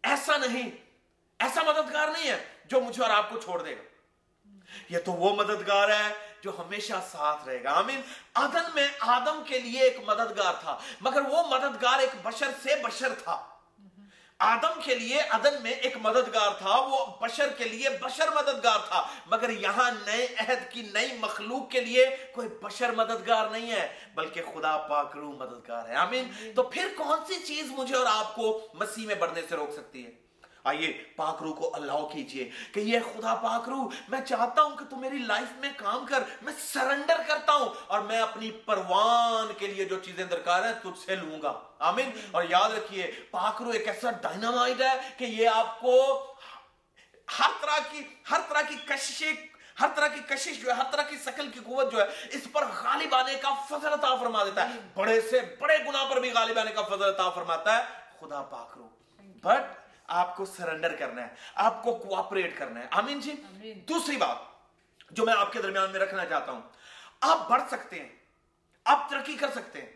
ایسا 0.04 0.38
نہیں۔ 0.38 0.70
ایسا 1.40 1.62
مددگار 1.64 2.08
نہیں 2.08 2.30
ہے 2.30 2.46
جو 2.66 2.82
مجھے 2.82 3.04
اور 3.04 3.10
آپ 3.10 3.30
کو 3.30 3.40
چھوڑ 3.40 3.64
دے 3.64 3.78
گا۔ 3.78 3.82
یہ 4.90 5.00
تو 5.06 5.12
وہ 5.12 5.36
مددگار 5.36 5.90
ہے 5.90 6.14
جو 6.42 6.52
ہمیشہ 6.60 6.94
ساتھ 7.12 7.48
رہے 7.48 7.64
گا۔ 7.64 7.72
آمین۔ 7.72 8.02
آدم 8.34 8.76
میں 8.76 8.88
آدم 9.00 9.44
کے 9.48 9.60
لیے 9.60 9.82
ایک 9.82 9.98
مددگار 10.06 10.54
تھا 10.62 10.80
مگر 11.02 11.22
وہ 11.22 11.44
مددگار 11.48 12.00
ایک 12.00 12.12
بشر 12.24 12.52
سے 12.64 12.76
بشر 12.84 13.14
تھا۔ 13.24 13.53
آدم 14.40 14.82
کے 14.82 14.96
لیے 14.96 15.20
عدن 15.20 15.64
میں 15.64 15.72
ایک 15.72 15.98
مددگار 16.02 16.50
تھا 16.58 16.80
وہ 16.80 17.06
بشر 17.22 17.50
کے 17.50 17.64
لیے 17.64 17.90
بشر 17.90 18.28
مددگار 18.36 18.80
تھا۔ 18.88 19.08
مگر 19.26 19.50
یہاں 19.50 19.92
نئے 20.06 20.28
عہد 20.38 20.72
کی 20.72 20.82
نئی 20.82 21.18
مخلوق 21.20 21.72
کے 21.72 21.82
لیے 21.82 22.06
کوئی 22.36 22.48
بشر 22.62 22.92
مددگار 22.92 23.48
نہیں 23.48 23.72
ہے 23.72 23.88
بلکہ 24.16 24.42
خدا 24.42 24.78
پاک 24.78 25.18
روح 25.18 25.36
مددگار 25.36 25.90
ہے۔ 25.90 25.96
آمین۔ 25.96 26.52
تو 26.56 26.64
پھر 26.64 26.88
کون 26.98 27.20
سی 27.28 27.36
چیز 27.36 27.66
مجھے 27.70 27.96
اور 27.96 28.06
آپ 28.10 28.36
کو 28.36 28.68
مسیح 28.74 29.08
میں 29.08 29.16
بڑھنے 29.16 29.42
سے 29.50 29.56
روک 29.56 29.72
سکتی 29.72 30.06
ہے؟ 30.06 30.23
آئیے، 30.64 31.04
پاک 31.16 31.44
روح 31.44 31.56
کو 31.56 31.76
الاؤ 31.76 32.08
کیجیے 32.08 32.50
کہ 32.74 32.80
یہ 32.80 33.00
خدا 33.00 33.36
پاک 33.36 33.70
روح، 33.70 33.88
میں 34.10 34.22
چاہتا 34.22 34.62
ہوں 34.62 34.78
کہ 34.78 34.86
تو 34.86 34.96
میری 34.96 35.18
لائف 35.18 35.52
میں 35.58 35.70
کام 35.78 36.06
کر، 36.06 36.24
میں 36.42 36.54
سرنڈر 36.60 37.22
کرتا 37.28 37.54
ہوں 37.54 37.70
اور 37.88 38.00
میں 38.00 38.20
اپنی 38.20 38.52
پروان 38.52 39.54
کے 39.58 39.68
لیے 39.68 39.86
جو 39.86 40.00
چیزیں 40.00 40.26
درکار 40.26 40.64
ہیں 40.64 40.74
تجھ 40.82 41.06
سے 41.06 41.16
لوں 41.16 41.42
گا۔ 41.42 41.62
آمین۔ 41.80 42.12
اور 42.32 42.44
یاد 42.50 42.70
رکھیے، 42.70 43.12
پاک 43.32 43.62
روح 43.62 43.74
ایک 43.74 43.88
ایسا 43.88 44.12
ڈائنامائٹ 44.12 44.82
ہے 44.82 45.10
کہ 45.18 45.26
یہ 45.26 45.50
آپ 45.50 45.80
کو 45.80 46.26
ہر 47.40 47.50
طرح 47.62 47.78
کی، 47.92 48.02
ہر 48.32 48.40
طرح 48.50 48.62
کی 48.62 48.76
کششیں، 48.86 49.34
ہر 49.82 49.88
طرح 49.96 50.08
کی 50.08 50.20
کشش 50.20 50.62
جو 50.62 50.70
ہے، 50.70 50.76
ہر 50.76 50.92
طرح 50.92 51.04
کی 51.04 51.18
سکل 51.18 51.50
کی 51.50 51.60
قوت 51.60 51.92
جو 51.92 52.02
ہے، 52.02 52.06
اس 52.32 52.48
پر 52.54 52.64
غالب 52.84 53.16
آنے 53.16 53.34
کا 53.34 53.50
فضل 53.70 53.94
عطا 53.94 54.16
فرما 54.16 54.44
دیتا 54.44 54.70
ہے۔ 54.70 54.80
بڑے 54.94 55.22
سے 55.22 55.56
بڑے 55.60 55.78
گناہ 55.88 56.06
پر 56.06 56.20
بھی 56.20 56.32
غالب 56.32 56.60
آنے 56.60 56.72
کا 56.72 56.82
فضل 56.82 57.04
عطا 57.04 57.30
فرماتا 57.30 57.78
ہے 57.78 57.84
خدا 58.20 58.42
پاک 58.42 58.78
رو 58.78 58.90
بٹ 59.20 59.83
آپ 60.08 60.36
کو 60.36 60.46
سرنڈر 60.46 60.96
کرنا 60.96 61.22
ہے 61.22 61.28
آپ 61.56 61.84
کو 61.84 61.94
کوپریٹ 61.96 62.58
کرنا 62.58 62.80
ہے 62.80 62.88
آمین 62.92 63.20
جی 63.20 63.74
دوسری 63.88 64.18
بات 64.18 64.38
جو 65.12 65.26
میں 65.26 65.34
آپ 65.38 65.52
کے 65.52 65.62
درمیان 65.62 65.92
میں 65.92 66.00
رکھنا 66.00 66.26
چاہتا 66.26 66.52
ہوں 66.52 66.62
آپ 67.22 67.50
بڑھ 67.50 67.62
سکتے 67.70 68.00
ہیں 68.00 68.10
آپ 68.86 69.10
ترقی 69.10 69.36
کر 69.36 69.52
سکتے 69.52 69.82
ہیں 69.82 69.92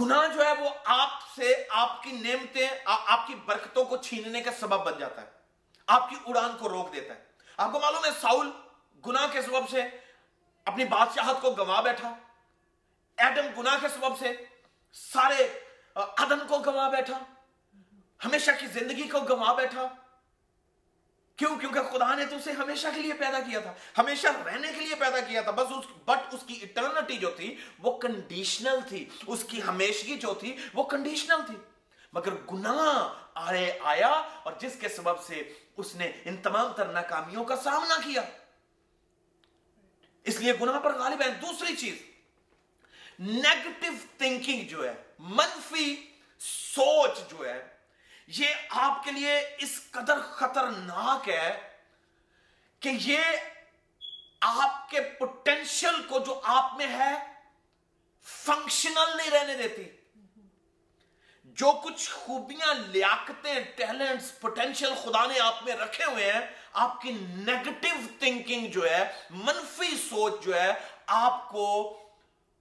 گناہ 0.00 0.26
جو 0.26 0.44
ہے 0.44 0.52
وہ 0.52 0.68
آپ 0.84 1.10
سے 1.36 1.54
آپ 1.70 2.02
کی 2.02 2.12
نعمتیں 2.12 2.68
آپ 2.86 3.26
کی 3.26 3.34
برکتوں 3.46 3.84
کو 3.84 3.96
چھیننے 3.96 4.40
کا 4.40 4.50
سبب 4.60 4.84
بن 4.84 4.98
جاتا 4.98 5.22
ہے 5.22 5.26
آپ 5.88 6.08
کی 6.10 6.16
اڑان 6.26 6.56
کو 6.56 6.68
روک 6.68 6.92
دیتا 6.92 7.14
ہے 7.14 7.20
آپ 7.58 7.72
کو 7.72 7.80
معلوم 7.80 8.04
ہے 8.04 8.10
ساؤل 8.20 8.50
گناہ 9.04 9.26
کے 9.32 9.42
سبب 9.42 9.68
سے 9.70 9.82
اپنی 10.66 10.84
بادشاہت 10.84 11.40
کو 11.42 11.50
گوا 11.50 11.80
بیٹھا 11.80 12.14
ایڈم 13.18 13.60
گناہ 13.60 13.76
کے 13.80 13.88
سبب 13.88 14.18
سے 14.18 14.32
سارے 14.92 15.48
عدم 15.94 16.38
کو 16.48 16.58
گوا 16.58 16.88
بیٹھا 16.88 17.18
ہمیشہ 18.24 18.50
کی 18.60 18.66
زندگی 18.66 19.08
کو 19.08 19.20
گما 19.20 19.52
بیٹھا۔ 19.52 19.88
کیوں؟ 21.36 21.56
کیونکہ 21.56 21.82
خدا 21.82 22.14
نے 22.14 22.26
تو 22.26 22.36
اسے 22.36 22.52
ہمیشہ 22.52 22.86
کے 22.94 23.02
لیے 23.02 23.12
پیدا 23.12 23.40
کیا 23.40 23.60
تھا، 23.60 23.74
ہمیشہ 23.98 24.26
رہنے 24.46 24.68
کے 24.72 24.80
لیے 24.80 24.94
پیدا 24.94 25.20
کیا 25.20 25.40
تھا۔ 25.40 25.50
بس 25.50 25.72
اس 25.78 25.84
بٹ 26.04 26.34
اس 26.34 26.40
کی 26.46 26.60
اٹرنٹی 26.62 27.16
جو 27.16 27.30
تھی، 27.30 27.56
وہ 27.78 27.98
کنڈیشنل 27.98 28.78
تھی۔ 28.88 29.08
اس 29.26 29.44
کی 29.44 29.62
ہمیشگی 29.62 30.16
جو 30.16 30.34
تھی، 30.34 30.56
وہ 30.74 30.84
کنڈیشنل 30.84 31.46
تھی۔ 31.46 31.56
مگر 32.12 32.32
گناہ 32.52 33.14
آرے 33.34 33.72
آیا 33.82 34.08
اور 34.42 34.52
جس 34.58 34.76
کے 34.80 34.88
سبب 34.88 35.22
سے 35.22 35.52
اس 35.76 35.94
نے 35.94 36.12
ان 36.24 36.36
تمام 36.36 36.72
تر 36.72 36.86
ناکامیوں 36.86 37.44
کا 37.44 37.56
سامنا 37.56 37.96
کیا۔ 37.96 38.22
اس 40.24 40.40
لیے 40.40 40.52
گناہ 40.60 40.80
پر 40.80 40.98
غالب 40.98 41.22
ہے۔ 41.22 41.30
دوسری 41.30 41.76
چیز 41.76 42.02
نیگیٹو 43.18 43.86
تھنکنگ 44.18 44.68
جو 44.68 44.84
ہے، 44.84 44.94
منفی 45.18 45.96
سوچ 46.38 47.30
جو 47.30 47.48
ہے 47.48 47.75
یہ 48.26 48.46
آپ 48.70 49.04
کے 49.04 49.10
لیے 49.12 49.38
اس 49.58 49.80
قدر 49.90 50.20
خطرناک 50.20 51.28
ہے 51.28 51.76
کہ 52.80 52.88
یہ 52.88 53.20
آپ 54.40 54.90
کے 54.90 55.00
پوٹینشل 55.00 56.02
کو 56.08 56.18
جو 56.18 56.40
آپ 56.44 56.74
میں 56.76 56.86
ہے 56.86 57.14
فنکشنل 58.22 59.16
نہیں 59.16 59.30
رہنے 59.30 59.54
دیتی۔ 59.54 59.84
جو 61.44 61.72
کچھ 61.84 62.10
خوبیاں، 62.10 62.74
لیاقتیں 62.74 63.60
ٹیلنٹس 63.76 64.40
پوٹینشیل 64.40 64.94
خدا 65.04 65.26
نے 65.26 65.38
آپ 65.40 65.62
میں 65.64 65.74
رکھے 65.74 66.04
ہوئے 66.04 66.32
ہیں، 66.32 66.40
آپ 66.72 67.00
کی 67.00 67.12
نیگیٹو 67.12 67.88
تھنکنگ 68.18 68.66
جو 68.70 68.90
ہے، 68.90 69.12
منفی 69.30 69.96
سوچ 70.08 70.44
جو 70.44 70.60
ہے، 70.60 70.72
آپ 71.06 71.48
کو 71.48 71.66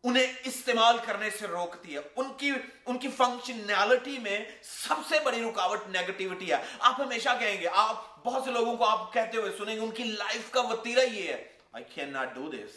انہیں 0.06 0.34
استعمال 0.44 0.98
کرنے 1.06 1.30
سے 1.30 1.48
روکتی 1.48 1.96
ہے۔ 1.96 2.00
ان 2.15 2.34
کی 2.34 2.52
ان 2.86 2.98
کی 2.98 3.08
فنکشنالٹی 3.08 4.20
میں 4.20 4.39
سب 4.62 4.96
سے 5.10 5.20
بڑی 5.20 5.44
رکاوٹ 5.44 5.88
نیگیٹیوٹی 5.88 6.52
ہے۔ 6.52 6.58
آپ 6.80 7.02
ہمیشہ 7.02 7.30
کہیں 7.39 7.62
گے، 7.62 7.68
آپ 7.74 8.26
بہت 8.26 8.44
سے 8.44 8.52
لوگوں 8.52 8.78
کو 8.78 8.86
آپ 8.86 9.13
کہتے 9.13 9.38
ہوئے 9.38 9.52
سنیں 9.58 9.76
گے، 9.76 9.80
ان 9.80 9.91
کی 9.91 10.04
لائف 10.04 10.52
کا 10.52 10.62
وتیرہ 10.62 11.00
یہ 11.00 11.28
ہے۔ 11.34 11.52
I 11.72 11.84
can 11.94 12.13
not 12.13 12.36
do 12.36 12.52
this 12.52 12.76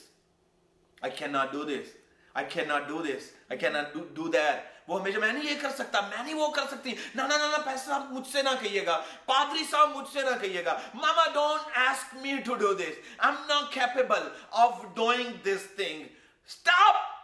I 1.01 1.13
can 1.17 1.33
not 1.33 1.53
do 1.53 1.63
this 1.63 1.97
I 2.35 2.47
can 2.49 2.69
not 2.69 2.89
do 2.89 3.03
this 3.03 3.25
I 3.51 3.59
can 3.59 3.73
not 3.73 3.93
do 3.95 4.29
that 4.29 4.89
وہ 4.89 5.01
ہمیشہ، 5.01 5.19
میں 5.19 5.33
نہیں 5.33 5.53
یہ 5.53 5.61
کر 5.61 5.71
سکتا، 5.71 6.01
میں 6.01 6.23
نہیں 6.23 6.35
وہ 6.35 6.49
کر 6.49 6.67
سکتی۔ 6.67 6.95
نہ 7.15 7.23
نہ 7.23 7.35
نہ 7.35 7.57
پیسہ 7.65 7.85
صاحب 7.85 8.13
مجھ 8.13 8.27
سے 8.33 8.43
نہ 8.43 8.49
کہیے 8.61 8.87
گا۔ 8.87 9.05
پادری 9.25 9.65
صاحب 9.71 9.97
مجھ 9.97 10.09
سے 10.13 10.23
نہ 10.23 10.37
کہیے 10.41 10.65
گا۔ 10.65 10.81
Mama 10.95 11.25
don't 11.35 11.77
ask 11.77 12.15
me 12.15 12.37
to 12.45 12.55
do 12.55 12.73
this 12.75 12.99
I 13.19 13.37
am 13.37 13.47
not 13.49 13.75
capable 13.75 14.29
of 14.51 14.83
doing 14.95 15.33
this 15.33 15.77
thing 15.77 16.03
stop 16.47 17.18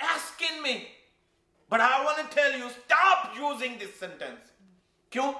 asking 0.00 0.62
me. 0.62 0.88
But 1.72 1.80
I 1.80 2.04
want 2.04 2.18
to 2.18 2.34
tell 2.34 2.52
you, 2.52 2.68
stop 2.70 3.34
using 3.36 3.78
this 3.78 3.98
sentence. 3.98 4.44
کیوں? 5.12 5.32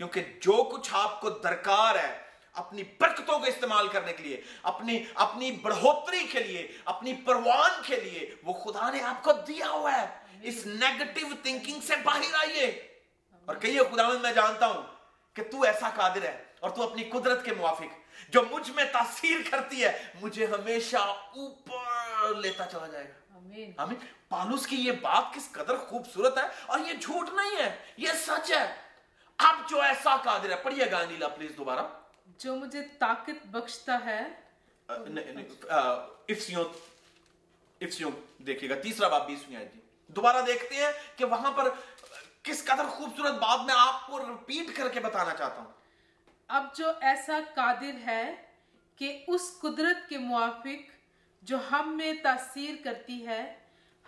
کیونکہ 0.00 0.32
جو 0.40 0.62
کچھ 0.72 0.88
آپ 0.92 1.20
کو 1.20 1.30
درکار 1.30 1.94
ہے 1.94 2.12
اپنی 2.54 2.82
برکتوں 3.00 3.38
کو 3.38 3.44
استعمال 3.46 3.88
کرنے 3.88 4.12
کے 4.12 4.22
لیے 4.22 4.40
اپنی 4.62 5.02
اپنی 5.24 5.50
بڑھوتری 5.62 6.26
کے 6.32 6.40
لیے 6.40 6.66
اپنی 6.84 7.12
پروان 7.24 7.80
کے 7.86 8.00
لیے 8.00 8.34
وہ 8.42 8.52
خدا 8.52 8.90
نے 8.90 9.02
آپ 9.02 9.22
کو 9.24 9.32
دیا 9.48 9.70
ہوا 9.70 9.92
ہے 9.92 10.06
اس 10.42 10.66
نیگٹیو 10.66 11.28
تھنکنگ 11.42 11.80
سے 11.80 11.96
باہر 12.04 12.34
آئیے 12.38 12.66
اور 13.48 13.56
کہیے 13.56 13.84
خدا 13.92 14.08
میں 14.22 14.32
جانتا 14.32 14.66
ہوں 14.66 14.82
کہ 15.36 15.42
ایسا 15.66 15.90
قادر 15.94 16.22
ہے 16.22 16.36
اور 16.60 16.70
اپنی 16.82 17.04
قدرت 17.10 17.44
کے 17.44 17.54
موافق 17.54 18.30
جو 18.32 18.42
مجھ 18.50 18.70
میں 18.70 18.84
تاثیر 18.92 19.50
کرتی 19.50 19.84
ہے 19.84 19.92
مجھے 20.20 20.46
ہمیشہ 20.46 20.96
اوپر 20.96 22.34
لیتا 22.34 22.66
چلا 22.66 22.86
جائے 22.86 23.04
گا 23.04 23.21
آمین۔ 23.42 23.94
پالوس 24.28 24.66
کی 24.66 24.76
یہ 24.76 24.92
بات 24.92 25.34
کس 25.34 25.48
قدر 25.52 25.76
خوبصورت 25.76 26.38
ہے 26.38 26.42
اور 26.66 26.78
یہ 26.78 26.92
جھوٹ 26.92 27.28
نہیں 27.32 27.56
ہے 27.62 27.76
یہ 27.96 28.08
سچ 28.26 28.52
ہے۔ 28.52 28.74
اب 29.38 29.54
جو 29.68 29.80
ایسا 29.80 30.16
قادر 30.16 30.50
ہے 30.50 30.56
پڑھیے 30.56 30.90
گا 30.90 31.04
نیلا 31.04 31.28
پلیز 31.28 31.50
دوبارہ۔ 31.56 31.80
جو 32.38 32.54
مجھے 32.56 32.88
طاقت 32.98 33.46
بخشتا 33.46 33.98
ہے۔ 34.04 34.20
افسیوں 36.28 36.64
افسیوں 37.80 38.10
دیکھیے 38.42 38.70
گا 38.70 38.74
تیسرا 38.74 39.08
باب 39.08 39.26
بیسویں 39.26 39.56
آئے 39.56 39.68
جی 39.74 39.80
دوبارہ 40.06 40.42
دیکھتے 40.46 40.74
ہیں 40.74 40.92
کہ 41.16 41.24
وہاں 41.24 41.52
پر 41.52 41.68
کس 42.42 42.64
قدر 42.64 42.84
خوبصورت 42.84 43.32
بات 43.32 43.60
میں 43.66 43.74
آپ 43.78 44.06
کو 44.06 44.18
ریپیٹ 44.18 44.76
کر 44.76 44.88
کے 44.88 45.00
بتانا 45.00 45.34
چاہتا 45.34 45.56
ہوں۔ 45.56 45.72
اب 46.48 46.76
جو 46.76 46.86
ایسا 47.00 47.40
قادر 47.54 47.94
ہے 48.06 48.34
کہ 48.96 49.24
اس 49.28 49.58
قدرت 49.60 50.08
کے 50.08 50.18
موافق 50.18 50.90
جو 51.42 51.56
ہم 51.70 51.96
میں 51.96 52.12
تاثیر 52.22 52.74
کرتی 52.84 53.26
ہے، 53.26 53.42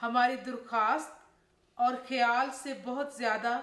ہماری 0.03 0.37
درخواست 0.37 1.13
اور 1.79 1.95
خیال 2.09 2.49
سے 2.63 2.73
بہت 2.85 3.15
زیادہ 3.15 3.61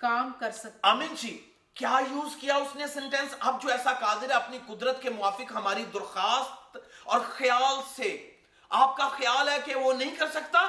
کام 0.00 0.32
کر 0.40 0.50
سکتے 0.50 0.78
آمین 0.82 1.14
جی 1.14 1.50
کیا 1.74 1.98
یوز 2.10 2.36
کیا 2.40 2.54
اس 2.54 2.76
نے 2.76 2.86
سنٹینس؟ 2.86 3.34
اب 3.40 3.62
جو 3.62 3.68
ایسا 3.68 3.92
قادر 3.92 4.30
ہے 4.30 4.34
اپنی 4.34 4.58
قدرت 4.66 5.02
کے 5.02 5.10
موافق 5.10 5.52
ہماری 5.54 5.84
درخواست 5.94 6.76
اور 7.04 7.20
خیال 7.20 7.80
سے، 7.96 8.32
آپ 8.70 8.96
کا 8.96 9.08
خیال 9.08 9.48
ہے 9.48 9.58
کہ 9.64 9.74
وہ 9.74 9.92
نہیں 9.92 10.14
کر 10.16 10.26
سکتا؟ 10.26 10.60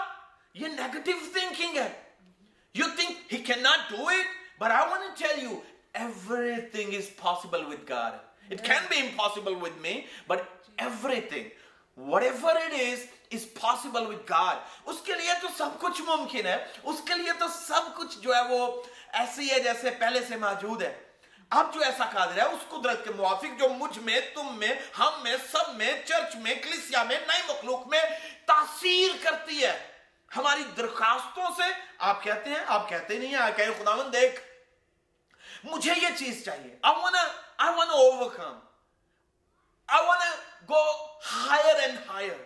یہ 0.53 0.67
نیگیٹو 0.67 1.11
تھنکنگ 1.33 1.77
ہے۔ 1.77 1.89
You 2.75 2.85
think 2.95 3.33
he 3.33 3.37
can 3.37 3.63
not 3.63 3.89
do 3.89 4.07
it 4.07 4.61
but 4.61 4.71
I 4.71 4.89
want 4.89 5.17
tell 5.17 5.43
you 5.43 5.59
everything 6.61 6.93
is 6.93 7.09
possible 7.21 7.65
with 7.65 7.89
God 7.89 8.11
it 8.51 8.65
can 8.65 8.85
be 8.89 8.99
impossible 8.99 9.55
with 9.61 9.77
me 9.77 10.01
but 10.27 10.39
everything 11.21 11.49
whatever 11.97 12.51
it 12.57 12.73
is 12.73 13.07
is 13.31 13.45
possible 13.47 14.07
with 14.07 14.25
God. 14.27 14.57
اس 14.85 14.97
کے 15.05 15.13
لیے 15.13 15.33
تو 15.41 15.47
سب 15.57 15.79
کچھ 15.79 16.01
ممکن 16.01 16.45
ہے 16.45 16.57
اس 16.83 17.01
کے 17.05 17.15
لیے 17.15 17.31
تو 17.39 17.47
سب 17.55 17.95
کچھ 17.95 18.17
جو 18.19 18.35
ہے 18.35 18.41
وہ 18.49 18.59
ایسی 19.13 19.49
ہے 19.51 19.59
جیسے 19.59 19.91
پہلے 19.99 20.21
سے 20.27 20.35
موجود 20.37 20.81
ہے 20.81 20.93
اب 21.51 21.73
جو 21.73 21.81
ایسا 21.81 22.05
قادر 22.13 22.37
ہے 22.37 22.45
اس 22.45 22.69
قدرت 22.69 23.03
کے 23.03 23.11
موافق 23.15 23.59
جو 23.59 23.69
مجھ 23.69 23.97
میں 23.99 24.19
تم 24.35 24.55
میں 24.59 24.73
ہم 24.99 25.21
میں 25.23 25.35
سب 25.51 25.75
میں 25.75 25.91
چرچ 26.05 26.35
میں 26.35 26.55
کلیسیا 26.63 27.03
میں 27.03 27.19
نئی 27.27 27.41
مخلوق 27.47 27.87
میں 27.87 28.01
تاثیر 28.45 29.15
کرتی 29.23 29.63
ہے 29.63 29.77
ہماری 30.31 30.63
درخواستوں 30.77 31.53
سے 31.57 31.71
آپ 32.07 32.23
کہتے 32.23 32.49
ہیں 32.49 32.63
آپ 32.67 32.89
کہتے 32.89 33.17
نہیں 33.17 33.35
ہیں 33.35 33.51
کہ 33.57 33.71
خداون 33.79 34.11
دیکھ 34.13 34.39
مجھے 35.65 35.93
یہ 36.01 36.17
چیز 36.17 36.43
چاہیے 36.45 36.75
I 36.83 36.91
wanna, 36.93 37.21
I 37.59 37.69
wanna 37.71 37.95
overcome 37.99 38.57
I 39.87 40.07
wanna 40.07 40.27
go 40.69 41.05
higher 41.33 41.75
and 41.75 41.99
higher 42.09 42.43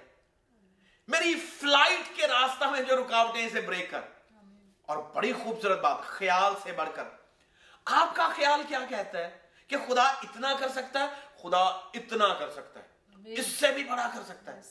میری 1.08 1.40
فلائٹ 1.60 2.16
کے 2.16 2.28
راستہ 2.28 2.66
میں 2.66 2.82
جو 2.82 3.04
رکاوٹیں 3.04 3.48
اسے 3.48 3.62
بریک 3.62 3.92
کر۔ 3.92 4.02
اور 4.82 4.98
بڑی 4.98 5.34
خوبصورت 5.34 5.80
بات 5.80 6.02
خیال 6.02 6.54
سے 6.64 6.72
بڑھ 6.72 6.90
کر۔ 6.96 7.04
آپ 7.86 8.16
کا 8.16 8.30
خیال 8.36 8.62
کیا 8.68 8.80
کہتا 8.90 9.18
ہے؟ 9.18 9.38
کہ 9.68 9.78
خدا 9.88 10.04
اتنا 10.04 10.54
کر 10.60 10.70
سکتا 10.70 11.00
ہے 11.00 11.08
خدا 11.42 11.64
اتنا 11.94 12.34
کر 12.34 12.52
سکتا 12.52 12.80
ہے۔ 12.80 12.88
اس 13.34 13.48
سے 13.48 13.72
بھی 13.72 13.84
بڑا 13.84 14.10
کر 14.14 14.24
سکتا 14.24 14.56
ہے۔ 14.56 14.62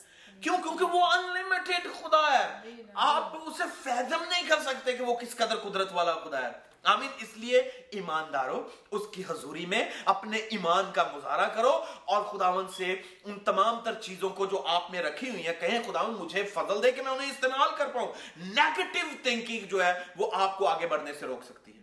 کیوں؟ 0.41 0.57
کیونکہ 0.57 0.85
وہ 0.85 1.05
انلمیٹڈ 1.05 1.87
خدا 1.99 2.39
ہے۔ 2.39 2.61
آپ 2.95 3.23
اسے 3.35 3.63
فیضم 3.83 4.23
نہیں 4.23 4.49
کر 4.49 4.61
سکتے 4.61 4.97
کہ 4.97 5.03
وہ 5.03 5.15
کس 5.15 5.35
قدر 5.35 5.59
قدرت 5.59 5.89
والا 5.91 6.13
خدا 6.13 6.41
ہے۔ 6.41 6.68
آمین 6.83 7.09
اس 7.17 7.37
لیے 7.37 7.59
ایماندارو، 7.91 8.67
اس 8.91 9.01
کی 9.11 9.23
حضوری 9.29 9.65
میں 9.65 9.89
اپنے 10.05 10.37
ایمان 10.37 10.91
کا 10.93 11.11
مظاہرہ 11.15 11.49
کرو 11.49 11.83
اور 12.05 12.23
خداون 12.23 12.67
سے 12.67 13.01
ان 13.23 13.39
تمام 13.39 13.79
تر 13.83 13.93
چیزوں 13.93 14.29
کو 14.29 14.45
جو 14.45 14.63
آپ 14.67 14.91
نے 14.91 15.01
رکھی 15.01 15.29
ہوئی 15.29 15.47
ہیں، 15.47 15.53
کہیں 15.59 15.79
خداون 15.87 16.13
مجھے 16.13 16.43
فضل 16.43 16.83
دے 16.83 16.91
کہ 16.91 17.01
میں 17.01 17.11
انہیں 17.11 17.31
استعمال 17.31 17.69
کر 17.77 17.87
پاؤں۔ 17.87 18.13
نیگیٹو 18.37 19.15
تھنکنگ 19.23 19.67
جو 19.67 19.85
ہے، 19.85 19.93
وہ 20.17 20.31
آپ 20.33 20.57
کو 20.57 20.67
آگے 20.67 20.87
بڑھنے 20.87 21.13
سے 21.13 21.25
روک 21.25 21.43
سکتی 21.43 21.71
ہے۔ 21.71 21.79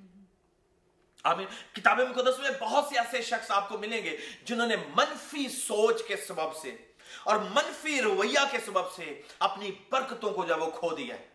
آمین 1.24 1.46
کتاب 1.72 2.00
مقدس 2.00 2.38
میں 2.38 2.50
بہت 2.60 2.84
سے 2.84 2.98
ایسے 2.98 3.22
شخص 3.22 3.50
آپ 3.50 3.68
کو 3.68 3.78
ملیں 3.78 4.04
گے 4.04 4.16
جنہوں 4.44 4.66
نے 4.66 4.76
منفی 4.76 5.48
سوچ 5.48 6.02
کے 6.08 6.16
سبب 6.16 6.56
سے 6.56 6.76
اور 7.24 7.36
منفی 7.36 8.02
رویہ 8.02 8.38
کے 8.50 8.58
سبب 8.66 8.92
سے 8.92 9.22
اپنی 9.38 9.70
برکتوں 9.90 10.30
کو 10.30 10.44
جب 10.44 10.62
وہ 10.62 10.70
کھو 10.70 10.94
دیا 10.94 11.14
ہے۔ 11.14 11.28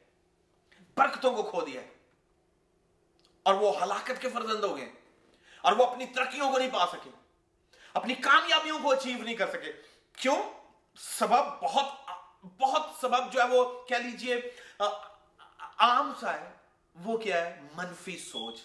برکتوں 0.97 1.35
کو 1.35 1.43
کھو 1.43 1.61
دیا 1.61 1.81
ہے۔ 1.81 2.00
اور 3.43 3.53
وہ 3.53 3.81
ہلاکت 3.83 4.21
کے 4.21 4.29
فرزند 4.29 4.63
ہو 4.63 4.75
گئے 4.77 4.91
اور 5.61 5.73
وہ 5.73 5.85
اپنی 5.85 6.05
ترقیوں 6.05 6.51
کو 6.51 6.57
نہیں 6.57 6.69
پا 6.73 6.85
سکے، 6.87 7.09
اپنی 7.93 8.15
کامیابیوں 8.15 8.79
کو 8.83 8.91
اچیو 8.91 9.23
نہیں 9.23 9.35
کر 9.35 9.51
سکے۔ 9.51 9.71
کیوں؟ 10.17 10.35
سبب 10.97 11.45
بہت 11.61 11.87
بہت 12.59 12.81
سبب 13.01 13.31
جو 13.33 13.41
ہے 13.41 13.47
وہ 13.47 13.63
کہہ 13.87 13.95
لیجیے 13.95 14.35
عام 15.77 16.11
سا 16.19 16.33
ہے۔ 16.33 16.49
وہ 16.95 17.17
کیا 17.17 17.45
ہے؟ 17.45 17.61
منفی 17.75 18.17
سوچ۔ 18.17 18.59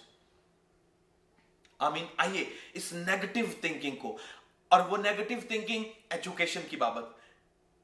آمین۔ 1.78 2.06
آئیے 2.16 2.44
اس 2.72 2.92
نیگیٹو 2.92 3.46
تھنکنگ 3.60 3.96
کو، 3.96 4.16
اور 4.68 4.80
وہ 4.80 4.96
نیگیٹو 4.96 5.34
تھنکنگ 5.48 5.84
ایجوکیشن 6.10 6.60
کی 6.70 6.76
بابت۔ 6.76 7.15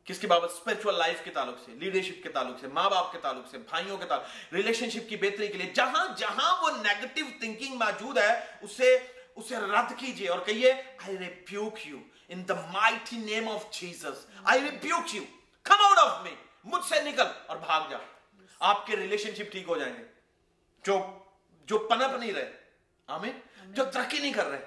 کس 0.05 0.19
کی 0.19 0.27
بابت 0.27 0.51
اسپرچل 0.51 0.95
لائف 0.99 1.25
کے 1.25 1.31
تعلق 1.31 1.59
سے 1.65 1.73
لیڈرشپ 1.73 2.23
کے 2.23 2.29
تعلق 2.29 2.61
سے 2.61 2.67
ماں 2.67 2.91
باپ 2.91 3.13
کے 3.13 3.19
تعلق 3.19 3.51
سے، 3.51 3.59
بھائیوں 3.59 3.97
کے 3.97 4.05
تعلق 4.05 4.55
ریلیشن 4.55 4.91
شپ 4.91 5.09
کی 5.09 5.17
بہتری 5.17 5.47
کے 5.47 5.53
لیے 5.53 5.73
جہاں 5.75 6.07
جہاں 6.17 6.63
وہ 6.63 6.71
نیگیٹو 6.71 7.31
تھنکنگ 7.41 7.75
موجود 7.75 8.19
ہے، 8.19 8.45
اسے 8.61 8.99
اسے 9.37 9.57
رد 9.57 9.93
کیجیے 9.97 10.29
اور 10.29 10.39
کہیے 10.47 10.73
I 10.73 11.19
rebuke 11.19 11.87
you 11.87 11.99
in 12.29 12.49
the 12.49 12.55
mighty 12.55 13.17
name 13.17 13.49
of 13.49 13.71
Jesus 13.71 14.27
I 14.45 14.61
rebuke 14.61 15.15
you 15.15 15.23
come 15.63 15.85
out 15.85 15.99
of 15.99 16.23
me 16.23 16.35
مجھ 16.65 16.85
سے 16.85 17.01
نکل 17.01 17.27
اور 17.47 17.57
بھاگ 17.57 17.81
جا. 17.91 17.99
آپ 18.61 18.87
کے 18.87 18.97
ریلیشن 18.97 19.35
شپ 19.35 19.53
ٹھیک 19.53 19.65
ہو 19.69 19.79
جائیں 19.79 19.95
گے۔ 19.99 20.03
جو 20.85 21.19
جو 21.51 21.79
پنپ 21.79 22.19
نہیں 22.19 22.33
رہے۔ 22.33 22.53
آمین؟ 23.07 23.33
جو 23.73 23.85
ترقی 23.85 24.19
نہیں 24.19 24.33
کر 24.33 24.47
رہے۔ 24.47 24.67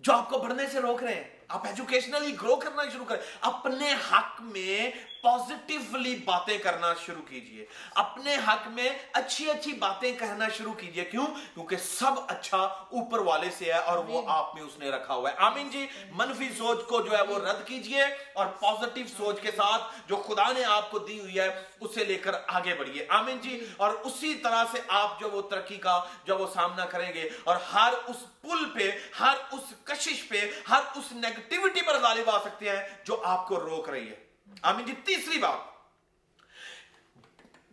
جو 0.00 0.12
آپ 0.12 0.30
کو 0.30 0.38
بڑھنے 0.38 0.66
سے 0.66 0.80
روک 0.80 1.02
رہے 1.02 1.14
ہیں۔ 1.14 1.41
آپ 1.52 1.66
ایجوکیشنلی 1.66 2.36
گرو 2.42 2.56
کرنا 2.56 2.82
شروع 2.92 3.04
کریں۔ 3.04 3.22
اپنے 3.40 3.94
حق 4.12 4.40
میں 4.40 4.90
پازیٹیولی 5.22 6.14
باتیں 6.24 6.58
کرنا 6.58 6.94
شروع 7.06 7.22
کیجیے۔ 7.22 7.64
اپنے 7.94 8.36
حق 8.36 8.68
میں 8.68 8.88
اچھی 9.12 9.50
اچھی 9.50 9.72
باتیں 9.72 10.12
کہنا 10.18 10.48
شروع 10.48 10.72
کیجیے۔ 10.72 11.04
کیوں؟ 11.04 11.26
کیونکہ 11.26 11.76
سب 11.76 12.12
اچھا 12.28 12.58
اوپر 12.58 13.18
والے 13.18 13.50
سے 13.50 13.64
ہے 13.64 13.78
اور 13.78 13.98
وہ 13.98 14.22
آپ 14.26 14.54
میں 14.54 14.62
اس 14.62 14.78
نے 14.78 14.90
رکھا 14.90 15.14
ہوا 15.14 15.30
ہے۔ 15.30 15.34
آمین 15.38 15.70
جی۔ 15.70 15.86
منفی 16.12 16.48
سوچ 16.58 16.78
کو 16.88 17.00
جو 17.00 17.16
ہے 17.16 17.22
وہ 17.22 17.38
رد 17.38 17.66
کیجیے 17.66 18.02
اور 18.32 18.46
پازیٹیو 18.46 19.06
سوچ 19.16 19.40
کے 19.40 19.50
ساتھ 19.50 19.82
جو 20.06 20.16
خدا 20.16 20.52
نے 20.52 20.64
آپ 20.64 20.90
کو 20.90 20.98
دی 20.98 21.20
ہوئی 21.20 21.38
ہے 21.40 21.62
اسے 21.80 22.04
لے 22.04 22.14
کر 22.14 22.34
آگے 22.46 22.74
بڑھیے 22.74 23.06
آمین 23.08 23.38
جی۔ 23.38 23.66
اور 23.76 23.90
اسی 23.90 24.34
طرح 24.34 24.64
سے 24.72 24.80
آپ 24.88 25.20
جو 25.20 25.30
وہ 25.30 25.42
ترقی 25.42 25.76
کا 25.76 26.00
جو 26.24 26.38
وہ 26.38 26.46
سامنا 26.54 26.84
کریں 26.84 27.14
گے 27.14 27.28
اور 27.44 27.56
ہر 27.56 27.92
اس 28.06 28.42
پل 28.42 28.70
پہ 28.74 28.90
ہر 29.20 29.34
اس 29.52 29.72
کشش 29.84 30.28
پہ 30.28 30.50
ہر 30.70 30.80
اس 30.94 31.12
نیگٹیوٹی 31.12 31.82
پر 31.82 32.00
غالب 32.00 32.30
آ 32.30 32.38
سکتے 32.38 32.70
ہیں 32.70 32.82
جو 33.04 33.22
آپ 33.24 33.48
کو 33.48 33.60
روک 33.60 33.88
رہی 33.88 34.08
ہے۔ 34.08 34.31
آمین 34.62 34.86
جی 34.86 34.92
تیسری 35.04 35.38
بات۔ 35.38 35.72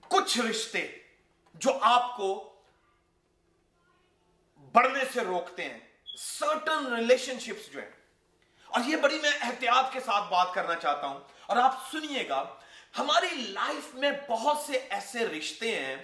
کچھ 0.10 0.40
رشتے 0.40 0.92
جو 1.54 1.80
آپ 1.82 2.18
کو 2.18 2.56
بڑھنے 4.72 5.04
سے 5.14 5.22
روکتے 5.22 5.64
ہیں 5.64 5.80
سرٹن 6.18 6.94
ریلیشن 6.96 7.40
شپس 7.40 7.72
جو 7.72 7.80
ہیں۔ 7.80 7.90
اور 8.66 8.82
یہ 8.88 8.96
بڑی 8.96 9.20
میں 9.22 9.32
احتیاط 9.42 9.94
کے 9.94 10.00
ساتھ 10.00 10.32
بات 10.32 10.54
کرنا 10.54 10.76
چاہتا 10.76 11.08
ہوں۔ 11.08 11.20
اور 11.46 11.58
آپ 11.58 11.92
سنیے 11.92 12.30
گا، 12.30 12.56
ہماری 12.98 13.30
لائف 13.30 13.96
میں 13.96 14.12
بہت 14.30 14.58
سے 14.58 14.74
ایسے 14.74 15.28
رشتے 15.28 15.86
ہیں، 15.86 15.96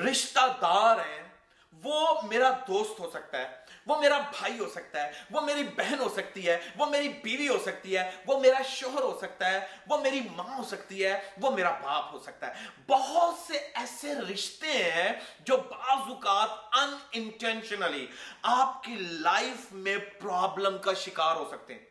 رشتہ 0.00 0.40
دار 0.60 0.96
ہیں 0.96 1.35
وہ 1.72 2.22
میرا 2.22 2.50
دوست 2.68 3.00
ہو 3.00 3.10
سکتا 3.10 3.38
ہے، 3.38 3.56
وہ 3.86 4.00
میرا 4.00 4.18
بھائی 4.18 4.58
ہو 4.58 4.68
سکتا 4.68 5.06
ہے، 5.06 5.12
وہ 5.30 5.40
میری 5.40 5.62
بہن 5.62 5.98
ہو 5.98 6.08
سکتی 6.08 6.48
ہے، 6.48 6.58
وہ 6.76 6.86
میری 6.86 7.08
بیوی 7.08 7.48
ہو 7.48 7.58
سکتی 7.66 7.96
ہے، 7.96 8.10
وہ 8.26 8.40
میرا 8.40 8.62
شوہر 8.62 9.02
ہو 9.02 9.18
سکتا 9.20 9.50
ہے، 9.50 9.66
وہ 9.88 9.98
میری 9.98 10.20
ماں 10.36 10.56
ہو 10.58 10.64
سکتی 10.64 11.04
ہے، 11.04 11.30
وہ 11.40 11.50
میرا 11.50 11.70
باپ 11.70 12.12
ہو 12.12 12.18
سکتا 12.18 12.46
ہے۔ 12.46 12.66
بہت 12.86 13.34
سے 13.46 13.58
ایسے 13.74 14.14
رشتے 14.14 14.72
ہیں 14.72 15.12
جو 15.40 15.56
بعض 15.56 16.08
اوقات 16.08 16.48
ان 16.72 16.96
انٹینشنلی 17.12 18.06
آپ 18.42 18.82
کی 18.82 18.94
لائف 18.96 19.72
میں 19.72 19.96
پرابلم 19.96 20.78
کا 20.78 20.92
شکار 20.94 21.36
ہو 21.36 21.48
سکتے 21.50 21.74
ہیں۔ 21.74 21.84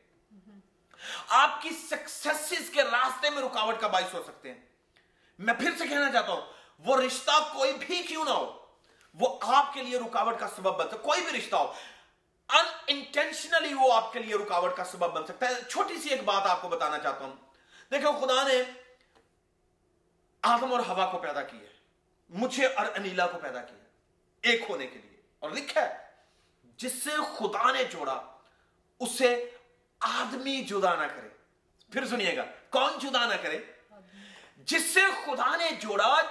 آپ 1.28 1.62
کی 1.62 1.70
سکسیسز 1.70 2.70
کے 2.70 2.84
راستے 2.84 3.30
میں 3.30 3.42
رکاوٹ 3.42 3.82
کا 3.82 3.88
باعث 3.88 4.14
ہو 4.14 4.24
سکتے 4.24 4.54
ہیں۔ 4.54 4.62
میں 5.40 5.54
پھر 5.54 5.72
سے 5.78 5.88
کہنا 5.88 6.12
چاہتا 6.12 6.32
ہوں، 6.32 6.42
وہ 6.80 7.02
رشتہ 7.02 7.50
کوئی 7.54 7.74
بھی 7.80 8.04
کیوں 8.04 8.26
نہ 8.26 8.30
ہو 8.30 8.65
وہ 9.20 9.38
آپ 9.42 9.74
کے 9.74 9.84
لیے 9.84 10.00
رکاوٹ 10.00 10.40
کا 10.40 10.48
سبب 10.48 10.78
بن 10.78 10.86
سکتا 10.86 10.98
کوئی 10.98 11.22
بھی 11.22 11.40
رشتہ 11.40 11.56
ہو 11.56 11.74
ان 12.50 12.66
انٹینشنلی 12.88 13.74
وہ 13.74 13.94
آپ 13.94 14.14
کے 14.14 14.20
لیے 14.20 14.36
رکاوٹ 14.36 14.78
کا 14.78 14.84
سبب 14.84 15.12
بن 15.14 15.26
سکتا 15.26 15.50
ہے۔ 15.50 15.54
چھوٹی 15.70 15.98
سی 15.98 16.10
ایک 16.10 16.24
بات 16.24 16.44
آپ 16.46 16.62
کو 16.62 16.70
بتانا 16.70 17.00
چاہتا 17.00 17.26
ہوں۔ 17.26 17.36
دیکھو 17.92 18.12
خدا 18.12 18.48
نے 18.48 18.64
آدم 20.42 20.72
اور 20.72 20.80
ہوا 20.80 21.12
کو 21.12 21.18
پیدا 21.18 21.42
کی 21.42 21.58
ہے 21.58 21.68
مجھے 22.30 22.66
اور 22.66 22.86
انیلا 22.96 23.28
کو 23.28 23.38
پیدا 23.38 23.62
کیا 23.62 23.78
ایک 24.42 24.64
ہونے 24.70 24.88
کے 24.88 25.00
لیے۔ 25.00 25.22
اور 25.40 25.52
لکھا 25.52 25.82
ہے 25.82 25.98
جس 26.64 27.04
سے 27.04 27.10
خدا 27.38 27.72
نے 27.72 27.84
جوڑا 27.84 28.22
اسے 29.00 29.50
آدمی 30.00 30.64
جدا 30.64 30.96
نہ 30.96 31.06
کرے۔ 31.06 31.30
پھر 31.92 32.08
سنیے 32.08 32.38
گا 32.38 32.44
کون 32.70 33.00
جدا 33.00 33.26
نہ 33.26 33.36
کرے؟ 33.42 33.60
جس 34.58 34.94
سے 34.94 35.00
خدا 35.26 35.56
نے 35.56 35.72
جوڑا 35.72 36.22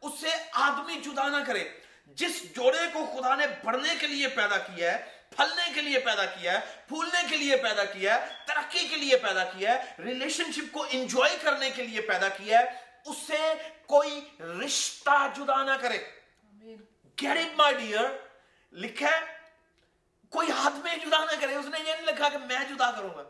اسے 0.00 0.30
آدمی 0.52 0.94
جدا 0.94 1.28
نہ 1.28 1.44
کرے۔ 1.46 1.80
جس 2.06 2.56
جوڑے 2.56 2.78
کو 2.92 3.06
خدا 3.06 3.34
نے 3.34 3.46
بڑھنے 3.64 3.94
کے 4.00 4.06
لیے 4.06 4.28
پیدا 4.28 4.58
کیا 4.58 4.92
ہے 4.92 5.04
پھلنے 5.36 5.72
کے 5.74 5.80
لیے 5.80 5.98
پیدا 5.98 6.24
کیا 6.24 6.52
ہے 6.52 6.58
پھولنے 6.88 7.18
کے 7.30 7.36
لیے 7.36 7.56
پیدا 7.56 7.84
کیا 7.84 8.14
ہے 8.14 8.32
ترقی 8.46 8.88
کے 8.88 8.96
لیے 8.96 9.16
پیدا 9.16 9.44
کیا 9.44 9.74
ہے 9.74 10.02
ریلیشن 10.04 10.52
شپ 10.52 10.72
کو 10.72 10.86
انجوائے 10.90 11.36
کرنے 11.42 11.70
کے 11.70 11.82
لیے 11.82 12.00
پیدا 12.00 12.28
کیا 12.28 12.58
ہے 12.58 12.64
اسے 13.06 13.54
کوئی 13.86 14.28
رشتہ 14.40 15.26
جدا 15.36 15.62
نہ 15.62 15.72
کرے۔ 15.80 15.98
گیٹ 17.20 17.36
اٹ 17.36 17.56
مائی 17.56 17.74
ڈیئر 17.74 18.04
لکھا 18.72 19.06
ہے 19.06 19.20
کوئی 20.28 20.50
ہاتھ 20.50 20.74
میں 20.74 20.96
جدا 20.96 21.24
نہ 21.24 21.40
کرے۔ 21.40 21.54
اس 21.54 21.66
نے 21.66 21.78
یہ 21.78 21.92
نہیں 21.92 22.06
لکھا 22.06 22.28
کہ 22.28 22.38
میں 22.38 22.58
جدا 22.70 22.90
کروں 22.90 23.14
گا۔ 23.16 23.24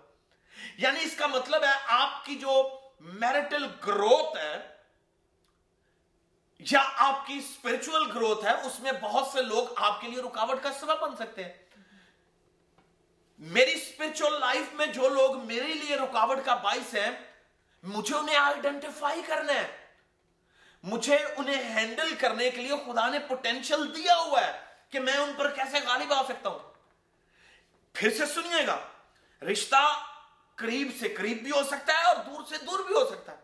یعنی 0.78 1.00
اس 1.02 1.16
کا 1.16 1.26
مطلب 1.26 1.64
ہے 1.64 1.72
آپ 1.86 2.24
کی 2.24 2.34
جو 2.34 2.80
میرٹل 3.00 3.66
گروتھ 3.86 4.38
ہے 4.38 4.73
یا 6.58 6.84
آپ 6.96 7.26
کی 7.26 7.38
اسپرچل 7.38 8.10
گروتھ 8.10 8.44
ہے، 8.44 8.60
اس 8.60 8.80
میں 8.80 8.92
بہت 9.02 9.26
سے 9.32 9.42
لوگ 9.42 9.68
آپ 9.76 10.00
کے 10.00 10.08
لیے 10.08 10.22
رکاوٹ 10.22 10.62
کا 10.62 10.72
سبب 10.72 11.00
بن 11.00 11.16
سکتے 11.16 11.44
ہیں۔ 11.44 11.52
میری 13.38 13.72
اسپرچل 13.72 14.40
لائف 14.40 14.74
میں 14.74 14.86
جو 14.86 15.08
لوگ 15.08 15.46
میرے 15.46 15.74
لیے 15.74 15.96
رکاوٹ 15.96 16.38
کا 16.44 16.54
باعث 16.54 16.94
ہیں، 16.94 17.10
مجھے 17.82 18.16
انہیں 18.16 18.36
آئیڈینٹیفائی 18.36 19.22
کرنا 19.26 19.52
ہے۔ 19.52 19.76
مجھے 20.82 21.18
انہیں 21.36 21.78
ہینڈل 21.78 22.14
کرنے 22.14 22.50
کے 22.50 22.62
لیے 22.62 22.76
خدا 22.86 23.08
نے 23.08 23.18
پوٹینشیل 23.18 23.96
دیا 23.96 24.16
ہوا 24.16 24.46
ہے 24.46 24.60
کہ 24.90 25.00
میں 25.00 25.16
ان 25.16 25.32
پر 25.36 25.50
کیسے 25.50 25.78
غالب 25.86 26.12
آ 26.12 26.22
سکتا 26.22 26.48
ہوں۔ 26.48 26.58
پھر 27.92 28.10
سے 28.10 28.26
سنیے 28.26 28.66
گا، 28.66 28.78
رشتہ 29.52 30.04
قریب 30.54 30.88
سے 31.00 31.08
قریب 31.08 31.42
بھی 31.42 31.50
ہو 31.50 31.62
سکتا 31.62 31.92
ہے 31.92 32.04
اور 32.04 32.16
دور 32.16 32.42
سے 32.48 32.54
دور 32.58 32.78
بھی 32.78 32.94
ہو 32.94 33.10
سکتا 33.10 33.32
ہے۔ 33.32 33.43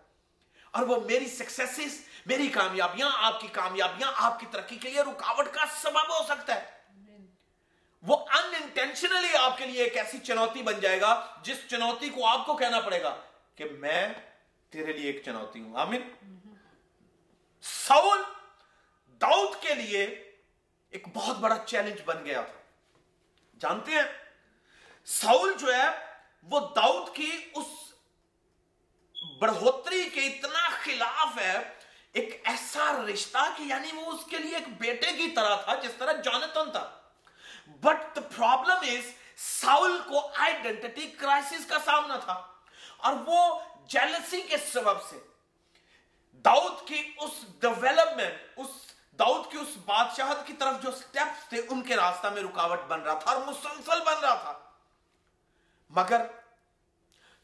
اور 0.71 0.83
وہ 0.83 1.01
میری 1.01 1.29
سکسیسز 1.29 2.05
میری 2.27 2.49
کامیابیاں، 2.49 3.11
آپ 3.15 3.41
کی 3.41 3.49
کامیابیاں، 3.49 4.13
آپ 4.17 4.41
کی 4.41 4.47
ترقی 4.51 4.77
کے 4.77 4.91
لیے 4.91 5.03
رکاوٹ 5.03 5.49
کا 5.53 5.61
سبب 5.83 6.21
ہو 6.21 6.25
سکتا 6.25 6.55
ہے۔ 6.55 6.81
وہ 8.03 8.17
انٹینشنلی 8.17 9.37
آپ 9.37 9.59
کے 9.59 9.67
لیے 9.67 9.83
ایک 9.83 9.97
ایسی 9.97 10.19
چنوتی 10.19 10.63
بن 10.63 10.81
جائے 10.81 11.01
گا، 11.01 11.39
جس 11.43 11.57
چنوتی 11.71 12.09
کو 12.09 12.27
آپ 12.27 12.47
کو 12.47 12.57
کہنا 12.57 12.81
پڑے 12.81 13.03
گا 13.03 13.17
کہ 13.55 13.65
میں 13.65 14.09
تیرے 14.71 14.93
لیے 14.93 15.13
ایک 15.13 15.25
چنوتی 15.25 15.61
ہوں۔ 15.61 15.81
آمین۔ 15.81 16.03
سول 17.63 18.23
داؤد 19.09 19.63
کے 19.63 19.75
لیے 19.75 20.05
ایک 20.91 21.05
بہت 21.15 21.37
بڑا 21.37 21.59
چیلنج 21.67 22.01
بن 22.05 22.25
گیا 22.25 22.41
تھا۔ 22.41 22.61
جانتے 23.61 23.91
ہیں؟ 23.91 24.03
سول 25.05 25.55
جو 25.59 25.75
ہے، 25.75 25.87
وہ 26.43 26.61
داؤد 26.61 27.17
کی 27.17 27.51
اس 27.55 27.90
بڑھوتری 29.41 30.09
کے 30.11 30.27
اتنا 30.27 30.69
خلاف 30.83 31.39
ہے، 31.39 31.59
ایک 32.15 32.41
ایسا 32.45 32.85
رشتہ 33.09 33.39
کہ 33.57 33.63
یعنی 33.63 33.91
وہ 33.97 34.13
اس 34.13 34.25
کے 34.31 34.39
لیے 34.39 34.57
ایک 34.57 34.69
بیٹے 34.79 35.13
کی 35.13 35.29
طرح 35.31 35.55
تھا، 35.57 35.75
جس 35.75 35.95
طرح 35.99 36.21
جانتن 36.25 36.71
تھا۔ 36.71 36.89
But 37.83 38.17
the 38.17 38.21
problem 38.37 38.85
is 38.89 39.11
Saul 39.41 39.99
کو 40.09 40.21
آئیڈینٹی 40.37 41.07
کرائسس 41.19 41.67
کا 41.67 41.79
سامنا 41.85 42.17
تھا، 42.17 42.41
اور 42.99 43.15
وہ 43.27 43.39
جیلسی 43.89 44.41
کے 44.43 44.57
سبب 44.73 45.03
سے۔ 45.11 45.19
داؤد 46.45 46.87
کی 46.89 47.03
اس 47.19 47.45
ڈیولپمنٹ 47.61 48.59
اس 48.59 48.69
داؤد 49.19 49.51
کی 49.53 49.59
اس 49.59 49.77
بادشاہت 49.85 50.47
کی 50.47 50.53
طرف 50.53 50.83
جو 50.83 50.91
سٹیپس 50.91 51.49
تھے، 51.49 51.61
ان 51.69 51.83
کے 51.83 51.97
راستہ 51.97 52.29
میں 52.35 52.43
رکاوٹ 52.43 52.85
بن 52.89 53.01
رہا 53.01 53.15
تھا 53.15 53.33
اور 53.33 53.41
مسلسل 53.47 54.01
بن 54.05 54.21
رہا 54.23 54.35
تھا۔ 54.35 54.59
مگر 55.91 56.27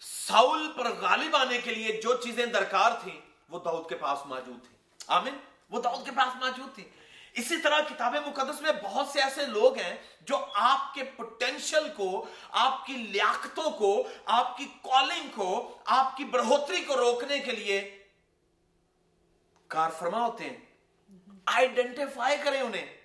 ساؤل 0.00 0.72
پر 0.76 0.90
غالب 0.90 1.36
آنے 1.36 1.58
کے 1.58 1.74
لیے 1.74 2.00
جو 2.00 2.16
چیزیں 2.16 2.46
درکار 2.46 2.90
تھیں، 3.02 3.20
وہ 3.48 3.58
دعوت 3.64 3.88
کے 3.88 3.96
پاس 3.96 4.18
موجود 4.26 4.66
تھیں۔ 4.66 4.78
آمین؟ 5.06 5.38
وہ 5.70 5.82
دعوت 5.82 6.04
کے 6.04 6.10
پاس 6.16 6.36
موجود 6.40 6.74
تھی 6.74 6.88
اسی 7.32 7.56
طرح 7.56 7.80
کتاب 7.80 8.16
مقدس 8.26 8.60
میں 8.60 8.72
بہت 8.82 9.06
سے 9.08 9.22
ایسے 9.22 9.46
لوگ 9.46 9.78
ہیں 9.78 9.96
جو 10.20 10.46
آپ 10.54 10.94
کے 10.94 11.04
پوٹینشل 11.04 11.88
کو، 11.96 12.26
آپ 12.50 12.86
کی 12.86 12.92
لیاقتوں 12.92 13.70
کو، 13.70 14.08
آپ 14.26 14.56
کی 14.56 14.66
کالنگ 14.82 15.28
کو، 15.34 15.78
آپ 15.86 16.16
کی 16.16 16.24
بڑھوتری 16.24 16.84
کو 16.84 16.96
روکنے 16.96 17.38
کے 17.38 17.50
لیے 17.50 18.04
کار 19.66 19.90
فرما 19.98 20.26
ہوتے 20.26 20.44
ہیں۔ 20.44 20.56
آئیڈینٹیفائی 21.46 22.36
کریں 22.44 22.60
انہیں۔ 22.60 22.96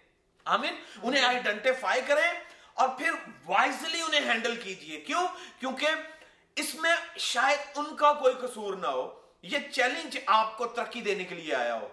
آمین؟ 0.46 0.76
انہیں 1.04 1.24
آئیڈینٹیفائی 1.24 2.02
کریں 2.08 2.32
اور 2.74 2.90
پھر 2.90 3.12
وائزلی 3.46 4.02
انہیں 4.02 4.32
ہینڈل 4.32 4.62
کیجیے۔ 4.62 5.02
کیوں؟ 5.02 5.28
کیونکہ 5.60 5.88
اس 6.56 6.76
میں 6.76 6.96
شاید 7.18 7.60
ان 7.76 7.96
کا 7.96 8.14
کوئی 8.14 8.34
قصور 8.34 8.74
نہ 8.74 8.88
ہو، 8.88 9.22
یہ 9.42 9.58
چیلنج 9.72 10.18
آپ 10.26 10.58
کو 10.58 10.66
ترقی 10.66 11.02
دینے 11.02 11.24
کے 11.24 11.36
لیے 11.36 11.56
آیا 11.56 11.76
ہو۔ 11.76 11.88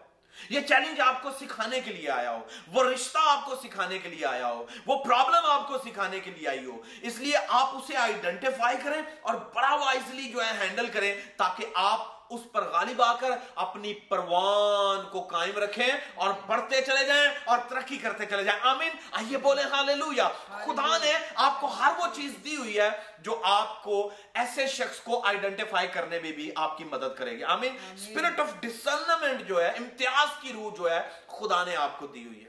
یہ 0.50 0.60
چیلنج 0.60 1.00
آپ 1.00 1.22
کو 1.22 1.30
سکھانے 1.30 1.80
کے 1.80 1.92
لیے 1.92 2.10
آیا 2.10 2.30
ہو۔ 2.30 2.40
وہ 2.68 2.84
رشتہ 2.84 3.18
آپ 3.22 3.44
کو 3.44 3.56
سکھانے 3.56 3.98
کے 3.98 4.08
لیے 4.08 4.26
آیا 4.26 4.48
ہو۔ 4.48 4.66
وہ 4.86 5.04
پرابلم 5.04 5.50
آپ 5.50 5.68
کو 5.68 5.78
سکھانے 5.78 6.20
کے 6.20 6.30
لیے 6.30 6.48
آئی 6.48 6.64
ہو۔ 6.64 6.82
اس 7.02 7.16
لیے 7.16 7.36
آپ 7.48 7.68
اسے 7.76 7.96
آئیڈینٹیفائی 7.96 8.76
کریں 8.84 9.02
اور 9.20 9.34
بڑا 9.34 9.74
وائزلی 9.74 10.32
جو 10.32 10.44
ہے 10.44 10.52
ہینڈل 10.60 10.86
کریں 10.86 11.14
تاکہ 11.36 11.66
آپ 11.74 12.17
اس 12.30 12.40
پر 12.52 12.62
غالب 12.62 13.02
آ 13.02 13.14
کر 13.14 13.30
اپنی 13.54 13.94
پروان 13.94 15.08
کو 15.10 15.20
قائم 15.20 15.58
رکھیں 15.58 15.88
اور 16.14 16.30
بڑھتے 16.46 16.82
چلے 16.82 17.04
جائیں 17.04 17.30
اور 17.44 17.58
ترقی 17.68 17.96
کرتے 17.96 18.26
چلے 18.26 18.44
جائیں۔ 18.44 18.60
آمین۔ 18.62 18.90
آئیے 19.10 19.38
بولے 19.38 19.62
ہاللویا 19.62 20.28
خدا 20.46 20.98
نے 20.98 21.12
آپ 21.34 21.60
کو 21.60 21.66
ہر 21.66 21.92
وہ 21.98 22.06
چیز 22.12 22.32
دی 22.44 22.56
ہوئی 22.56 22.78
ہے 22.80 22.90
جو 23.18 23.40
آپ 23.44 23.82
کو 23.82 24.10
ایسے 24.34 24.66
شخص 24.66 25.00
کو 25.00 25.26
آئیڈنٹیفائی 25.26 25.88
کرنے 25.88 26.18
میں 26.20 26.32
بھی 26.32 26.50
آپ 26.54 26.78
کی 26.78 26.84
مدد 26.84 27.18
کرے 27.18 27.38
گی۔ 27.38 27.44
آمین۔ 27.44 27.76
اسپرٹ 27.94 28.40
آف 28.40 28.52
ڈسرنمنٹ 28.60 29.48
جو 29.48 29.62
ہے 29.62 29.68
امتیاز 29.68 30.28
کی 30.40 30.52
روح 30.52 30.76
جو 30.76 30.90
ہے 30.90 31.00
خدا 31.26 31.64
نے 31.64 31.76
آپ 31.76 31.98
کو 31.98 32.06
دی 32.06 32.24
ہوئی 32.24 32.44
ہے۔ 32.44 32.48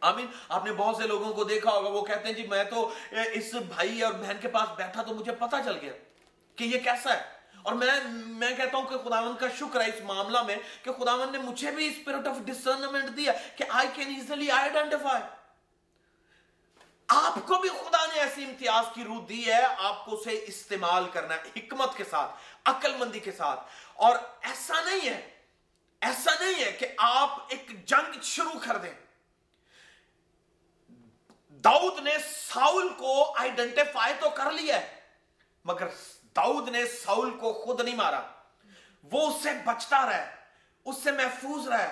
آمین۔ 0.00 0.26
آپ 0.48 0.64
نے 0.64 0.72
بہت 0.72 0.96
سے 0.96 1.06
لوگوں 1.06 1.32
کو 1.32 1.44
دیکھا 1.44 1.70
ہوگا 1.70 1.88
وہ 1.88 2.04
کہتے 2.04 2.28
ہیں 2.28 2.34
جی 2.34 2.46
میں 2.46 2.64
تو 2.64 2.90
اس 3.10 3.54
بھائی 3.54 4.02
اور 4.02 4.12
بہن 4.12 4.36
کے 4.40 4.48
پاس 4.48 4.68
بیٹھا 4.76 5.02
تو 5.02 5.14
مجھے 5.14 5.32
پتا 5.32 5.56
چل 5.64 5.78
گیا 5.82 5.92
کہ 6.56 6.64
یہ 6.64 6.78
کیسا 6.78 7.12
ہے۔ 7.12 7.37
اور 7.68 7.76
میں 7.76 8.00
میں 8.10 8.50
کہتا 8.56 8.78
ہوں 8.78 8.84
کہ 8.84 8.98
خداون 8.98 9.36
کا 9.36 9.46
شکر 9.58 9.80
ہے 9.80 9.86
اس 9.86 10.00
معاملہ 10.04 10.42
میں 10.42 10.56
کہ 10.82 10.92
خداون 10.92 11.32
نے 11.32 11.38
مجھے 11.38 11.70
بھی 11.70 11.86
اسپرٹ 11.86 12.26
آف 12.26 12.36
ڈسرنمنٹ 12.44 13.16
دیا 13.16 13.32
کہ 13.56 13.64
آئی 13.68 13.88
کین 13.94 14.08
ایزلی 14.08 14.50
آئیڈینٹیفائی 14.50 15.22
آپ 17.08 17.34
کو 17.46 17.58
بھی 17.58 17.68
خدا 17.68 18.06
نے 18.06 18.20
ایسی 18.20 18.44
امتیاز 18.44 18.84
کی 18.94 19.04
روح 19.04 19.20
دی 19.28 19.46
ہے، 19.46 19.66
آپ 19.78 20.04
کو 20.04 20.14
اسے 20.14 20.44
استعمال 20.46 21.08
کرنا 21.08 21.34
ہے، 21.34 21.42
حکمت 21.56 21.96
کے 21.96 22.04
ساتھ، 22.04 22.30
عقل 22.64 22.96
مندی 22.96 23.20
کے 23.20 23.32
ساتھ۔ 23.32 23.60
اور 23.94 24.16
ایسا 24.40 24.82
نہیں 24.84 25.08
ہے، 25.10 25.30
ایسا 26.00 26.30
نہیں 26.40 26.64
ہے 26.64 26.72
کہ 26.72 26.86
آپ 26.98 27.38
ایک 27.48 27.86
جنگ 27.86 28.20
شروع 28.22 28.58
کر 28.66 28.76
دیں۔ 28.76 28.94
داؤد 31.50 31.98
نے 31.98 32.14
ساؤل 32.30 32.88
کو 32.88 33.38
آئیڈنٹیفائی 33.38 34.14
تو 34.20 34.30
کر 34.30 34.50
لیا 34.50 34.80
ہے، 34.80 35.00
مگر 35.64 35.86
داؤد 36.38 36.68
نے 36.68 36.86
ساؤل 36.86 37.30
کو 37.30 37.52
خود 37.52 37.80
نہیں 37.80 37.96
مارا۔ 37.96 38.20
وہ 39.12 39.28
اس 39.28 39.42
سے 39.42 39.48
بچتا 39.64 40.06
رہا 40.06 40.24
اس 40.84 40.96
سے 41.04 41.12
محفوظ 41.12 41.68
رہا 41.68 41.88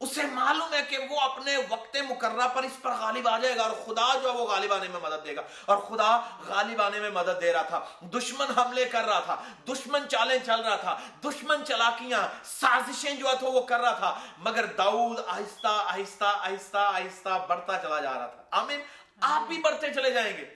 اسے 0.00 0.22
معلوم 0.22 0.74
ہے 0.74 0.82
کہ 0.82 0.98
وہ 1.10 1.20
اپنے 1.20 1.56
وقت 1.56 1.96
مقررہ 2.08 2.48
پر 2.48 2.62
اس 2.62 2.82
پر 2.82 2.90
غالب 2.90 3.28
آ 3.28 3.38
جائے 3.38 3.56
گا 3.56 3.62
اور 3.62 3.70
خدا 3.70 4.18
جو 4.18 4.30
ہے 4.30 4.34
وہ 4.34 4.46
غالب 4.46 4.72
آنے 4.72 4.88
میں 4.88 5.00
مدد 5.00 5.24
دے 5.24 5.36
گا۔ 5.36 5.42
اور 5.64 5.76
خدا 5.76 6.20
غالب 6.48 6.82
آنے 6.82 7.00
میں 7.00 7.10
مدد 7.10 7.40
دے 7.40 7.52
رہا 7.52 7.62
تھا۔ 7.62 7.84
دشمن 8.02 8.58
حملے 8.58 8.84
کر 8.84 9.04
رہا 9.04 9.20
تھا، 9.20 9.42
دشمن 9.68 10.08
چالیں 10.08 10.38
چل 10.46 10.60
رہا 10.60 10.76
تھا، 10.76 11.00
دشمن 11.24 11.66
چلاکیاں، 11.66 12.28
سازشیں 12.44 13.14
جو 13.14 13.26
تھا 13.38 13.48
وہ 13.48 13.60
کر 13.60 13.80
رہا 13.80 13.94
تھا۔ 13.94 14.20
مگر 14.38 14.64
داؤد 14.64 15.18
آہستہ 15.26 15.84
آہستہ 15.86 16.24
آہستہ 16.24 16.78
آہستہ 16.78 17.46
بڑھتا 17.48 17.78
چلا 17.82 18.00
جا 18.00 18.14
رہا 18.14 18.26
تھا۔ 18.26 18.42
آمین۔ 18.50 18.80
آپ 19.20 19.48
بھی 19.48 19.58
بڑھتے 19.58 19.92
چلے 19.92 20.10
جائیں 20.10 20.36
گے۔ 20.36 20.54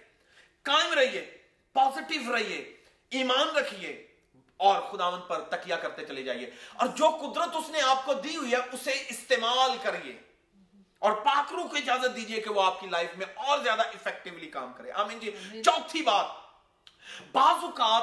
قائم 0.62 0.92
رہیے 0.92 1.38
پازیٹو 1.72 2.36
رہیے۔ 2.36 2.77
ایمان 3.10 3.56
رکھیے 3.56 4.06
اور 4.56 4.82
خداون 4.92 5.20
پر 5.20 5.40
تکیا 5.40 5.76
کرتے 5.76 6.06
چلے 6.06 6.22
جائیے۔ 6.22 6.50
اور 6.74 6.86
جو 6.86 7.08
قدرت 7.08 7.48
اس 7.54 7.68
نے 7.68 7.80
آپ 7.80 8.06
کو 8.06 8.14
دی 8.14 8.36
ہوئی 8.36 8.52
ہے 8.52 8.56
اسے 8.56 8.90
استعمال 8.90 9.70
کریے۔ 9.82 10.20
اور 10.98 11.12
پاکرو 11.12 11.68
کو 11.68 11.76
اجازت 11.76 12.16
دیجیے 12.16 12.40
کہ 12.40 12.50
وہ 12.50 12.62
آپ 12.62 12.80
کی 12.80 12.86
لائف 12.86 13.16
میں 13.16 13.26
اور 13.34 13.58
زیادہ 13.58 13.80
افیکٹولی 13.80 14.46
کام 14.46 14.72
کرے۔ 14.72 14.92
آمین 14.92 15.18
جی۔ 15.18 15.30
چوتھی 15.62 16.02
بات 16.02 16.26
بعض 17.32 17.64
اوقات 17.64 18.02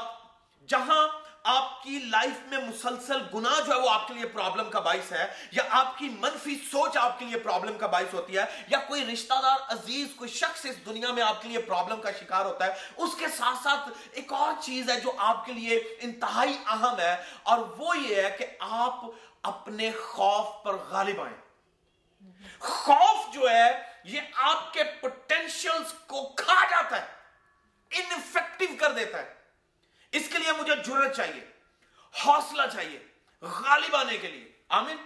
جہاں 0.68 1.08
آپ 1.46 1.84
کی 1.84 2.00
لائف 2.12 2.38
میں 2.46 2.58
مسلسل 2.58 3.22
گناہ 3.34 3.60
جو 3.66 3.74
ہے 3.74 3.80
وہ 3.80 3.90
آپ 3.90 4.08
کے 4.08 4.14
لیے 4.14 4.26
پرابلم 4.28 4.70
کا 4.70 4.80
باعث 4.80 5.12
ہے، 5.12 5.28
یا 5.52 5.64
آپ 5.80 5.98
کی 5.98 6.10
منفی 6.20 6.56
سوچ 6.72 6.98
آپ 6.98 7.20
کے 7.20 7.26
لیے 7.26 7.40
پرابلم 7.40 7.78
کا 7.78 7.88
باعث 7.88 8.14
ہوتی 8.14 8.38
ہے، 8.38 8.46
یا 8.68 8.80
کوئی 8.88 9.06
رشتہ 9.06 9.34
دار 9.44 9.60
عزیز، 9.74 10.08
کوئی 10.16 10.30
شخص 10.30 10.66
اس 10.66 10.86
دنیا 10.86 11.12
میں 11.12 11.24
آپ 11.24 11.42
کے 11.42 11.50
لیے 11.50 11.60
پرابلم 11.68 12.02
کا 12.02 12.12
شکار 12.20 12.46
ہوتا 12.46 12.66
ہے، 12.66 12.74
اس 12.98 13.16
کے 13.20 13.28
ساتھ 13.38 13.64
ساتھ 13.64 13.90
ایک 14.12 14.34
اور 14.34 14.54
چیز 14.62 14.90
ہے 14.90 15.00
جو 15.00 15.12
آپ 15.28 15.46
کے 15.46 15.54
لیے 15.54 15.80
انتہائی 16.02 16.58
اہم 16.66 17.00
ہے، 17.00 17.16
اور 17.44 17.60
وہ 17.78 17.98
یہ 17.98 18.22
ہے 18.22 18.36
کہ 18.40 18.46
آپ 18.60 19.06
اپنے 19.44 19.92
خوف 20.02 20.64
پر 20.64 20.76
غالب 20.90 21.22
آئیں۔ 21.22 21.38
خوف 22.60 23.34
جو 23.34 23.50
ہے، 23.50 23.70
یہ 24.06 24.22
آپ 24.50 24.74
کے 24.74 24.84
پوٹینشلز 25.02 25.94
کو 26.08 26.24
کھا 26.38 26.64
جاتا 26.72 27.02
ہے 27.02 27.06
انفیکٹو 27.92 28.74
کر 28.80 28.92
دیتا 28.92 29.18
ہے۔ 29.18 29.34
اس 30.16 30.30
کے 30.30 30.38
لیے 30.38 30.52
مجھے 30.52 30.76
جرت 30.86 31.16
چاہیے 31.16 31.46
حوصلہ 32.26 32.62
چاہیے 32.74 33.00
غالب 33.42 33.96
آنے 33.96 34.18
کے 34.18 34.28
لیے۔ 34.28 34.52
آمین؟ 34.70 34.98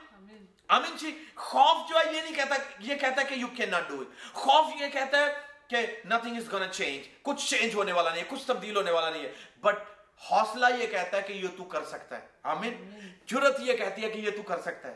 آمین۔ 0.68 0.98
جی 0.98 1.26
خوف 1.36 1.90
جو 1.90 1.96
ہے 1.96 2.16
یہ 2.16 2.22
نہیں 2.22 2.36
کہتا 2.36 2.56
یہ 2.80 2.96
کہتا 2.96 3.22
ہے 3.22 3.28
کہ 3.28 3.34
you 3.34 3.48
can 3.48 3.70
not 3.70 3.90
do 3.90 4.00
it 4.00 4.34
خوف 4.34 4.82
یہ 4.82 4.88
کہتا 4.88 5.18
ہے 5.18 5.34
کہ 5.68 5.78
نتھنگ 6.06 6.36
از 6.36 6.52
گونا 6.52 6.68
چینج 6.68 7.08
کچھ 7.22 7.50
چینج 7.50 7.76
ہونے 7.76 7.92
والا 7.92 8.10
نہیں 8.10 8.24
ہے 8.24 8.28
کچھ 8.30 8.48
تبدیل 8.48 8.76
ہونے 8.76 8.92
والا 8.92 9.10
نہیں 9.10 9.24
ہے۔ 9.24 9.34
بٹ 9.62 9.76
حوصلہ 10.32 10.66
یہ 10.80 10.88
کہتا 10.88 11.18
ہے 11.18 11.22
کہ 11.22 11.34
یہ 11.34 11.48
تو 11.58 11.64
کر 11.64 11.86
سکتا 11.86 12.22
ہے۔ 12.22 12.28
آمین؟ 12.44 13.00
جرت 13.26 13.60
یہ 13.60 13.78
کہتی 13.78 14.04
ہے 14.04 14.10
کہ 14.10 14.20
یہ 14.20 14.32
تو 14.32 14.42
کر 14.42 14.62
سکتا 14.62 14.88
ہے۔ 14.88 14.96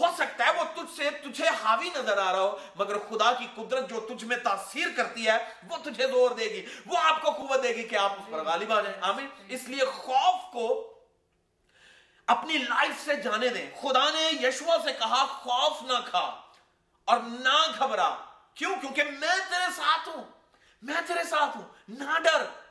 ہو 0.00 0.06
سکتا 0.18 0.46
ہے 0.46 0.50
وہ 0.50 0.64
تجھ 0.74 0.96
سے 0.96 1.10
تجھے 1.10 1.44
حاوی 1.64 1.90
نظر 1.94 2.18
آ 2.18 2.32
رہا 2.32 2.40
ہو، 2.40 2.58
مگر 2.76 2.98
خدا 2.98 3.32
کی 3.32 3.46
قدرت 3.54 3.90
جو 3.90 4.00
تجھ 4.00 4.24
میں 4.24 4.36
تاثیر 4.36 4.86
کرتی 4.96 5.26
ہے، 5.26 5.52
وہ 5.68 5.76
تجھے 5.76 6.06
زور 6.06 6.30
دے 6.30 6.44
گی، 6.44 6.66
وہ 6.86 6.98
آپ 6.98 7.22
کو 7.22 7.30
قوت 7.30 7.62
دے 7.62 7.68
گی 7.68 7.82
کہ 7.82 7.96
آپ 7.96 8.12
اس 8.12 8.30
پر 8.30 8.44
غالب 8.44 8.72
آ 8.72 8.80
جائیں۔ 8.80 8.98
آمین۔ 9.00 9.28
اس 9.48 9.64
لیے 9.64 9.84
خوف 9.84 10.52
کو 10.52 10.94
اپنی 12.26 12.58
لائف 12.58 13.04
سے 13.04 13.14
جانے 13.14 13.48
دیں۔ 13.48 13.70
خدا 13.82 14.10
نے 14.10 14.48
یشوا 14.48 14.76
سے 14.84 14.92
کہا، 14.92 15.24
خوف 15.24 15.82
نہ 15.82 15.98
کھا 16.04 16.40
اور 17.04 17.18
نہ 17.18 17.66
گھبرا۔ 17.78 18.14
کیوں؟ 18.54 18.76
کیونکہ 18.80 19.04
میں 19.04 19.36
تیرے 19.50 19.72
ساتھ 19.76 20.08
ہوں۔ 20.08 20.24
میں 20.82 21.00
تیرے 21.06 21.24
ساتھ 21.24 21.56
ہوں۔ 21.56 21.68
نہ 21.88 22.18
ڈر۔ 22.18 22.63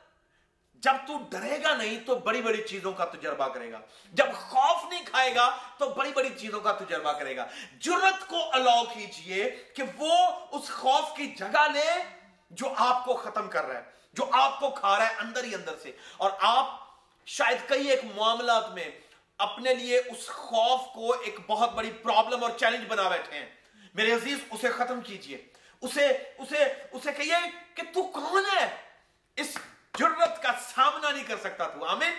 جب 0.84 0.94
تو 1.06 1.18
ڈرے 1.30 1.62
گا 1.62 1.76
نہیں 1.76 2.06
تو 2.06 2.14
بڑی 2.14 2.42
بڑی 2.42 2.62
چیزوں 2.62 2.92
کا 2.92 3.04
تجربہ 3.04 3.48
کرے 3.48 3.72
گا۔ 3.72 3.80
جب 4.12 4.26
خوف 4.34 4.92
نہیں 4.92 5.04
کھائے 5.04 5.34
گا 5.34 5.56
تو 5.78 5.88
بڑی 5.88 6.12
بڑی 6.12 6.30
چیزوں 6.36 6.60
کا 6.60 6.72
تجربہ 6.72 7.12
کرے 7.12 7.36
گا۔ 7.36 7.46
جرت 7.78 8.28
کو 8.28 8.52
الاؤ 8.52 8.84
کیجیے 8.84 9.50
کہ 9.74 9.82
وہ 9.96 10.16
اس 10.52 10.70
خوف 10.70 11.16
کی 11.16 11.26
جگہ 11.26 11.68
لے 11.72 12.02
جو 12.50 12.72
آپ 12.76 13.04
کو 13.04 13.14
ختم 13.14 13.48
کر 13.48 13.64
رہا 13.64 13.80
ہے، 13.80 13.84
جو 14.12 14.24
آپ 14.32 14.60
کو 14.60 14.70
کھا 14.70 14.98
رہا 14.98 15.08
ہے 15.08 15.14
اندر 15.18 15.44
ہی 15.44 15.54
اندر 15.54 15.74
سے۔ 15.82 15.92
اور 16.16 16.30
آپ 16.40 16.66
شاید 17.26 17.68
کئی 17.68 17.88
ایک 17.88 18.00
معاملات 18.16 18.70
میں 18.70 18.90
اپنے 19.38 19.74
لیے 19.74 19.98
اس 19.98 20.28
خوف 20.28 20.80
کو 20.94 21.12
ایک 21.12 21.36
بہت 21.46 21.72
بڑی 21.72 21.90
پرابلم 21.90 22.42
اور 22.44 22.50
چیلنج 22.50 22.84
بنا 22.88 23.08
بیٹھے 23.08 23.38
ہیں۔ 23.38 23.46
میرے 23.94 24.12
عزیز، 24.12 24.38
اسے 24.50 24.68
ختم 24.68 25.00
کیجیے۔ 25.00 25.46
اسے 25.80 26.06
اسے 26.38 26.64
اسے 26.92 27.12
کہیے 27.12 27.50
کہ 27.74 27.82
تو 27.94 28.02
کون 28.02 28.44
ہے؟ 28.56 28.76
اس 29.36 29.58
جرت 29.98 30.42
کا 30.42 30.52
سامنا 30.74 31.10
نہیں 31.10 31.24
کر 31.24 31.36
سکتا 31.36 31.68
تو 31.68 31.84
آمین؟ 31.84 32.12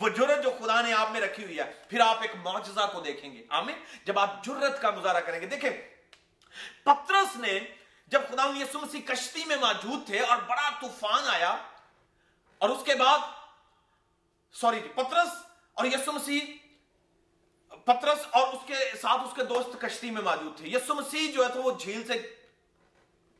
وہ 0.00 0.08
جرت 0.08 0.44
جو 0.44 0.50
خدا 0.50 0.80
نے 0.80 0.92
آپ 0.92 1.10
میں 1.10 1.20
رکھی 1.20 1.44
ہوئی 1.44 1.58
ہے 1.58 1.72
پھر 1.88 2.00
آپ 2.00 2.22
ایک 2.22 2.36
معجزہ 2.36 2.90
کو 2.92 3.00
دیکھیں 3.00 3.32
گے 3.32 3.44
آمین؟ 3.48 3.76
جب 4.04 4.18
آپ 4.18 4.44
جرت 4.44 4.82
کا 4.82 4.90
مظاہرہ 4.90 5.20
کریں 5.20 5.40
گے 5.40 5.46
دیکھیں 5.46 5.70
پترس 6.82 7.36
نے 7.36 7.60
جب 8.06 8.20
خدا 8.28 8.42
یسوع 8.56 8.80
مسیح 8.80 9.00
کشتی 9.06 9.44
میں 9.44 9.56
موجود 9.56 10.06
تھے 10.06 10.20
اور 10.20 10.36
بڑا 10.36 10.70
طوفان 10.80 11.28
آیا 11.28 11.56
اور 12.58 12.68
اس 12.68 12.84
کے 12.84 12.94
بعد 12.94 13.18
سوری 14.52 14.80
جی 14.80 14.88
پترس 14.88 15.28
اور 15.74 15.84
یسوع 15.84 16.12
مسیح 16.12 16.40
پترس 17.68 18.18
اور 18.30 18.48
اس 18.48 18.60
کے 18.66 18.74
ساتھ 19.02 19.22
اس 19.22 19.34
کے 19.34 19.44
دوست 19.44 19.80
کشتی 19.80 20.10
میں 20.10 20.22
موجود 20.22 20.56
تھے۔ 20.56 20.68
یسوع 20.68 20.94
مسیح 20.94 21.32
جو 21.32 21.46
ہے 21.46 21.52
تو 21.52 21.62
وہ 21.62 21.78
جھیل 21.78 22.06
سے 22.06 22.34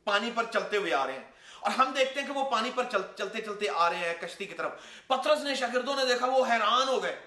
پانی 0.03 0.31
پر 0.35 0.43
چلتے 0.43 0.77
ہوئے 0.77 0.93
آ 0.93 1.05
رہے 1.05 1.13
ہیں۔ 1.13 1.31
اور 1.59 1.71
ہم 1.71 1.91
دیکھتے 1.91 2.19
ہیں 2.19 2.27
کہ 2.27 2.33
وہ 2.33 2.49
پانی 2.51 2.71
پر 2.75 2.83
چل, 2.91 3.01
چلتے 3.17 3.41
چلتے 3.41 3.65
آ 3.75 3.89
رہے 3.89 3.97
ہیں 3.97 4.13
کشتی 4.21 4.45
کی 4.45 4.55
طرف۔ 4.55 4.71
پترس 5.07 5.39
نے 5.39 5.55
شاگردوں 5.55 5.95
نے 5.95 6.05
دیکھا 6.05 6.27
وہ 6.27 6.45
حیران 6.45 6.87
ہو 6.87 7.03
گئے 7.03 7.19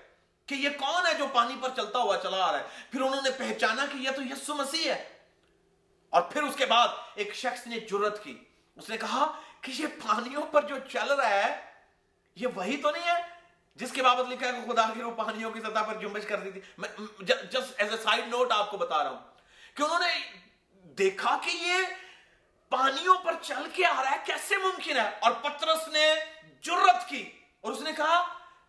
کہ 0.47 0.55
یہ 0.55 0.69
کون 0.69 1.07
ہے 1.07 1.15
جو 1.15 1.27
پانی 1.33 1.55
پر 1.61 1.69
چلتا 1.77 1.99
ہوا 1.99 2.17
چلا 2.17 2.45
آ 2.45 2.53
رہا 2.53 2.59
ہے؟ 2.59 2.65
پھر 2.91 3.01
انہوں 3.01 3.23
نے 3.23 3.31
پہچانا 3.31 3.87
کہ 3.93 3.97
یہ 3.97 4.11
تو 4.11 4.23
یسو 4.23 4.55
مسیح 4.55 4.93
ہے۔ 4.93 5.09
اور 6.11 6.23
پھر 6.23 6.43
اس 6.43 6.57
کے 6.57 6.67
بعد 6.67 6.89
ایک 7.15 7.35
شخص 7.35 7.67
نے 7.67 7.81
جرت 7.81 8.25
کی۔ 8.25 8.39
اس 8.77 8.89
نے 8.89 8.97
کہا 8.97 9.41
کہ 9.61 9.73
یہ 9.79 9.87
پانیوں 9.87 10.43
پر 10.43 10.63
جو 10.63 10.75
چل 10.89 11.13
رہا 11.13 11.31
ہے 11.31 11.61
یہ 12.35 12.47
وہی 12.55 12.77
تو 12.77 12.91
نہیں 12.91 13.07
ہے 13.07 13.23
جس 13.75 13.93
کے 13.93 14.03
بابت 14.03 14.29
لکھا 14.29 14.47
ہے 14.47 14.53
کہ 14.53 14.73
خدا 14.73 14.89
کی 14.95 15.03
وہ 15.03 15.11
پانیوں 15.11 15.51
کی 15.51 15.61
سطح 15.61 15.83
پر 15.83 15.95
جنبش 15.95 16.27
کر 16.27 16.37
دی 16.37 16.51
تھی۔ 16.51 16.61
میں 16.79 16.89
just 17.21 17.55
as 17.55 17.91
a 17.91 17.97
side 17.97 18.29
note 18.29 18.53
آپ 18.53 18.71
کو 18.71 18.77
بتا 18.77 19.05
رہا 19.05 19.11
ہوں 19.11 19.19
کہ 19.75 19.83
انہوں 19.83 19.99
نے 19.99 20.37
دیکھا 20.73 21.39
کہ 21.45 21.51
یہ 21.51 21.77
پانیوں 22.73 23.17
پر 23.19 23.35
چل 23.43 23.69
کے 23.73 23.87
آ 23.87 24.03
رہا 24.03 24.11
ہے، 24.11 24.17
کیسے 24.27 24.57
ممکن 24.57 24.97
ہے؟ 24.97 25.11
اور 25.21 25.33
پترس 25.33 25.89
نے 25.89 26.15
جرت 26.61 27.09
کی 27.09 27.31
اور 27.61 27.73
اس 27.73 27.81
نے 27.81 27.93
کہا، 27.93 28.17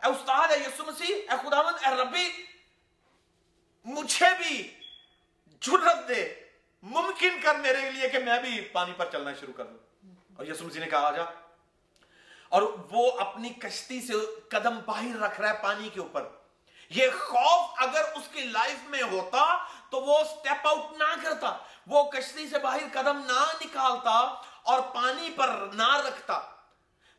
اے 0.02 0.08
استاد، 0.08 0.48
اے 0.48 0.58
یسو 0.58 0.84
مسیح، 0.84 1.16
اے 1.16 1.48
خداوند، 1.48 1.86
اے 1.86 2.02
ربی، 2.02 2.28
مجھے 3.84 4.26
بھی 4.38 4.74
جرت 5.60 6.08
دے، 6.08 6.34
ممکن 6.82 7.40
کر 7.42 7.54
میرے 7.54 7.90
لیے 7.90 8.08
کہ 8.08 8.18
میں 8.18 8.40
بھی 8.40 8.60
پانی 8.60 8.92
پر 8.96 9.06
چلنا 9.12 9.30
شروع 9.40 9.54
کر 9.56 9.64
دوں. 9.64 10.14
اور 10.36 10.46
یسو 10.46 10.64
مسیح 10.64 10.80
نے 10.80 10.86
کہا، 10.86 11.06
آجا. 11.06 11.24
اور 12.48 12.62
وہ 12.90 13.20
اپنی 13.20 13.48
کشتی 13.48 14.00
سے 14.00 14.12
قدم 14.48 14.78
باہر 14.86 15.18
رکھ 15.18 15.40
رہا 15.40 15.48
ہے 15.48 15.62
پانی 15.62 15.88
کے 15.88 16.00
اوپر۔ 16.00 16.28
یہ 16.90 17.06
خوف 17.20 17.70
اگر 17.76 18.04
اس 18.14 18.28
کی 18.32 18.40
لائف 18.40 18.88
میں 18.88 19.02
ہوتا 19.02 19.56
تو 19.90 20.00
وہ 20.00 20.18
سٹیپ 20.24 20.66
آؤٹ 20.66 20.98
نہ 20.98 21.22
کرتا 21.22 21.56
وہ 21.86 22.10
کشتی 22.10 22.48
سے 22.48 22.58
باہر 22.58 22.78
قدم 22.92 23.18
نہ 23.18 23.64
نکالتا 23.64 24.34
اور 24.62 24.80
پانی 24.80 25.30
پر 25.36 25.48
نہ 25.72 25.96
رکھتا۔ 26.06 26.40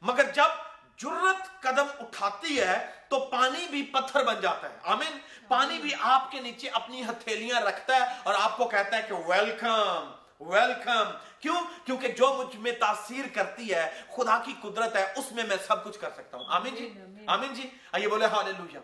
مگر 0.01 0.32
جب 0.32 0.65
جرت 0.97 1.62
قدم 1.62 1.86
اٹھاتی 1.99 2.62
ہے 2.62 2.91
تو 3.10 3.19
پانی 3.19 3.67
بھی 3.69 3.84
پتھر 3.84 4.23
بن 4.23 4.41
جاتا 4.41 4.69
ہے۔ 4.69 4.78
آمین؟ 4.84 5.17
پانی 5.47 5.78
بھی 5.80 5.91
آپ 5.99 6.32
کے 6.32 6.39
نیچے 6.39 6.69
اپنی 6.69 7.04
ہتھیلیاں 7.04 7.62
رکھتا 7.62 7.95
ہے 7.95 8.15
اور 8.23 8.34
آپ 8.39 8.58
کو 8.58 8.67
کہتا 8.67 8.97
ہے 8.97 9.01
کہ 9.01 9.13
ویلکم 9.13 10.12
ویلکم 10.39 11.04
کیوں؟ 11.39 11.62
کیونکہ 11.86 12.08
جو 12.08 12.34
مجھ 12.34 12.56
میں 12.56 12.71
تاثیر 12.71 13.25
کرتی 13.34 13.73
ہے 13.73 14.01
خدا 14.15 14.38
کی 14.45 14.54
قدرت 14.62 14.95
ہے 14.95 15.13
اس 15.15 15.32
میں 15.32 15.43
میں 15.43 15.58
سب 15.67 15.84
کچھ 15.84 15.99
کر 15.99 16.10
سکتا 16.10 16.38
ہوں۔ 16.38 16.45
آمین 16.47 16.75
جی؟ 16.75 16.93
آمین 17.28 17.54
جی؟ 17.54 17.69
آئیے 17.91 18.08
بولے 18.08 18.25
ہاللویہ 18.25 18.80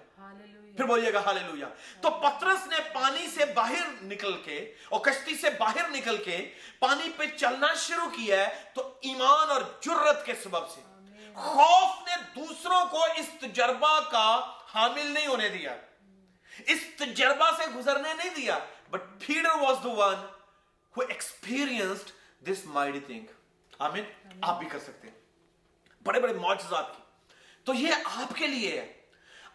پھر 0.77 0.86
بولیے 0.86 1.13
گا 1.13 1.19
ہاللویہ 1.19 1.65
تو 2.01 2.10
پترس 2.10 2.67
نے 2.67 2.75
پانی 2.93 3.27
سے 3.36 3.45
باہر 3.45 4.03
نکل 4.03 4.41
کے 4.41 4.73
اور 4.89 4.99
کشتی 4.99 5.36
سے 5.36 5.49
باہر 5.49 5.89
نکل 5.89 6.17
کے 6.17 6.53
پانی 6.79 7.12
پہ 7.17 7.23
چلنا 7.38 7.73
شروع 7.73 8.10
کیا 8.10 8.47
ہے 8.47 8.63
تو 8.75 8.93
ایمان 9.01 9.49
اور 9.49 9.62
جرت 9.81 10.25
کے 10.25 10.34
سبب 10.43 10.69
سے۔ 10.69 10.81
خوف 11.36 12.07
نے 12.07 12.41
دوسروں 12.41 12.86
کو 12.86 13.03
اس 13.03 13.29
تجربہ 13.41 13.99
کا 13.99 14.51
حامل 14.75 15.05
نہیں 15.05 15.27
ہونے 15.27 15.49
دیا۔ 15.49 15.75
اس 16.67 16.79
تجربہ 16.97 17.51
سے 17.57 17.71
گزرنے 17.75 18.13
نہیں 18.13 18.36
دیا۔ 18.36 18.60
But 18.89 19.01
Peter 19.27 19.49
was 19.49 19.75
the 19.84 19.89
one 19.89 20.15
who 20.99 21.07
experienced 21.07 22.07
this 22.49 22.75
mighty 22.75 23.12
thing 23.12 23.23
آمین۔ 23.79 24.03
آپ 24.41 24.60
بھی 24.60 24.69
کر 24.69 24.79
سکتے 24.79 25.07
ہیں۔ 25.07 25.15
بڑے 26.03 26.19
بڑے 26.19 26.34
معجزات 26.34 26.97
کی۔ 26.97 27.01
تو 27.63 27.73
یہ 27.73 27.93
آپ 28.05 28.36
کے 28.36 28.47
لیے 28.47 28.81
ہے۔ 28.81 29.00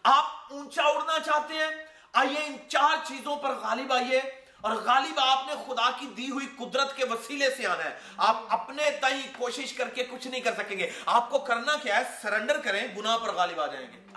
آپ 0.09 0.53
اونچا 0.53 0.83
اڑنا 0.83 1.19
چاہتے 1.19 1.53
ہیں، 1.53 1.85
آئیے 2.13 2.45
ان 2.45 2.55
چار 2.67 3.05
چیزوں 3.07 3.35
پر 3.35 3.49
غالب 3.49 3.93
آئیے۔ 3.93 4.21
اور 4.61 4.71
غالب 4.71 5.19
آپ 5.19 5.39
نے 5.47 5.53
خدا 5.67 5.91
کی 5.99 6.05
دی 6.05 6.31
ہوئی 6.31 6.47
قدرت 6.57 6.95
کے 6.95 7.05
وسیلے 7.05 7.49
سے 7.49 7.67
آنا 7.67 7.83
ہے۔ 7.83 7.99
آپ 8.17 8.35
اپنے 8.49 8.91
تئی 9.01 9.27
کوشش 9.37 9.73
کر 9.73 9.89
کے 9.89 10.03
کچھ 10.03 10.27
نہیں 10.27 10.41
کر 10.41 10.53
سکیں 10.57 10.79
گے۔ 10.79 10.91
آپ 11.05 11.29
کو 11.29 11.39
کرنا 11.39 11.77
کیا 11.77 11.97
ہے، 11.97 12.03
سرنڈر 12.21 12.61
کریں، 12.61 12.87
گناہ 12.97 13.17
پر 13.17 13.31
غالب 13.31 13.59
آ 13.59 13.67
جائیں 13.67 13.87
گے۔ 13.93 14.07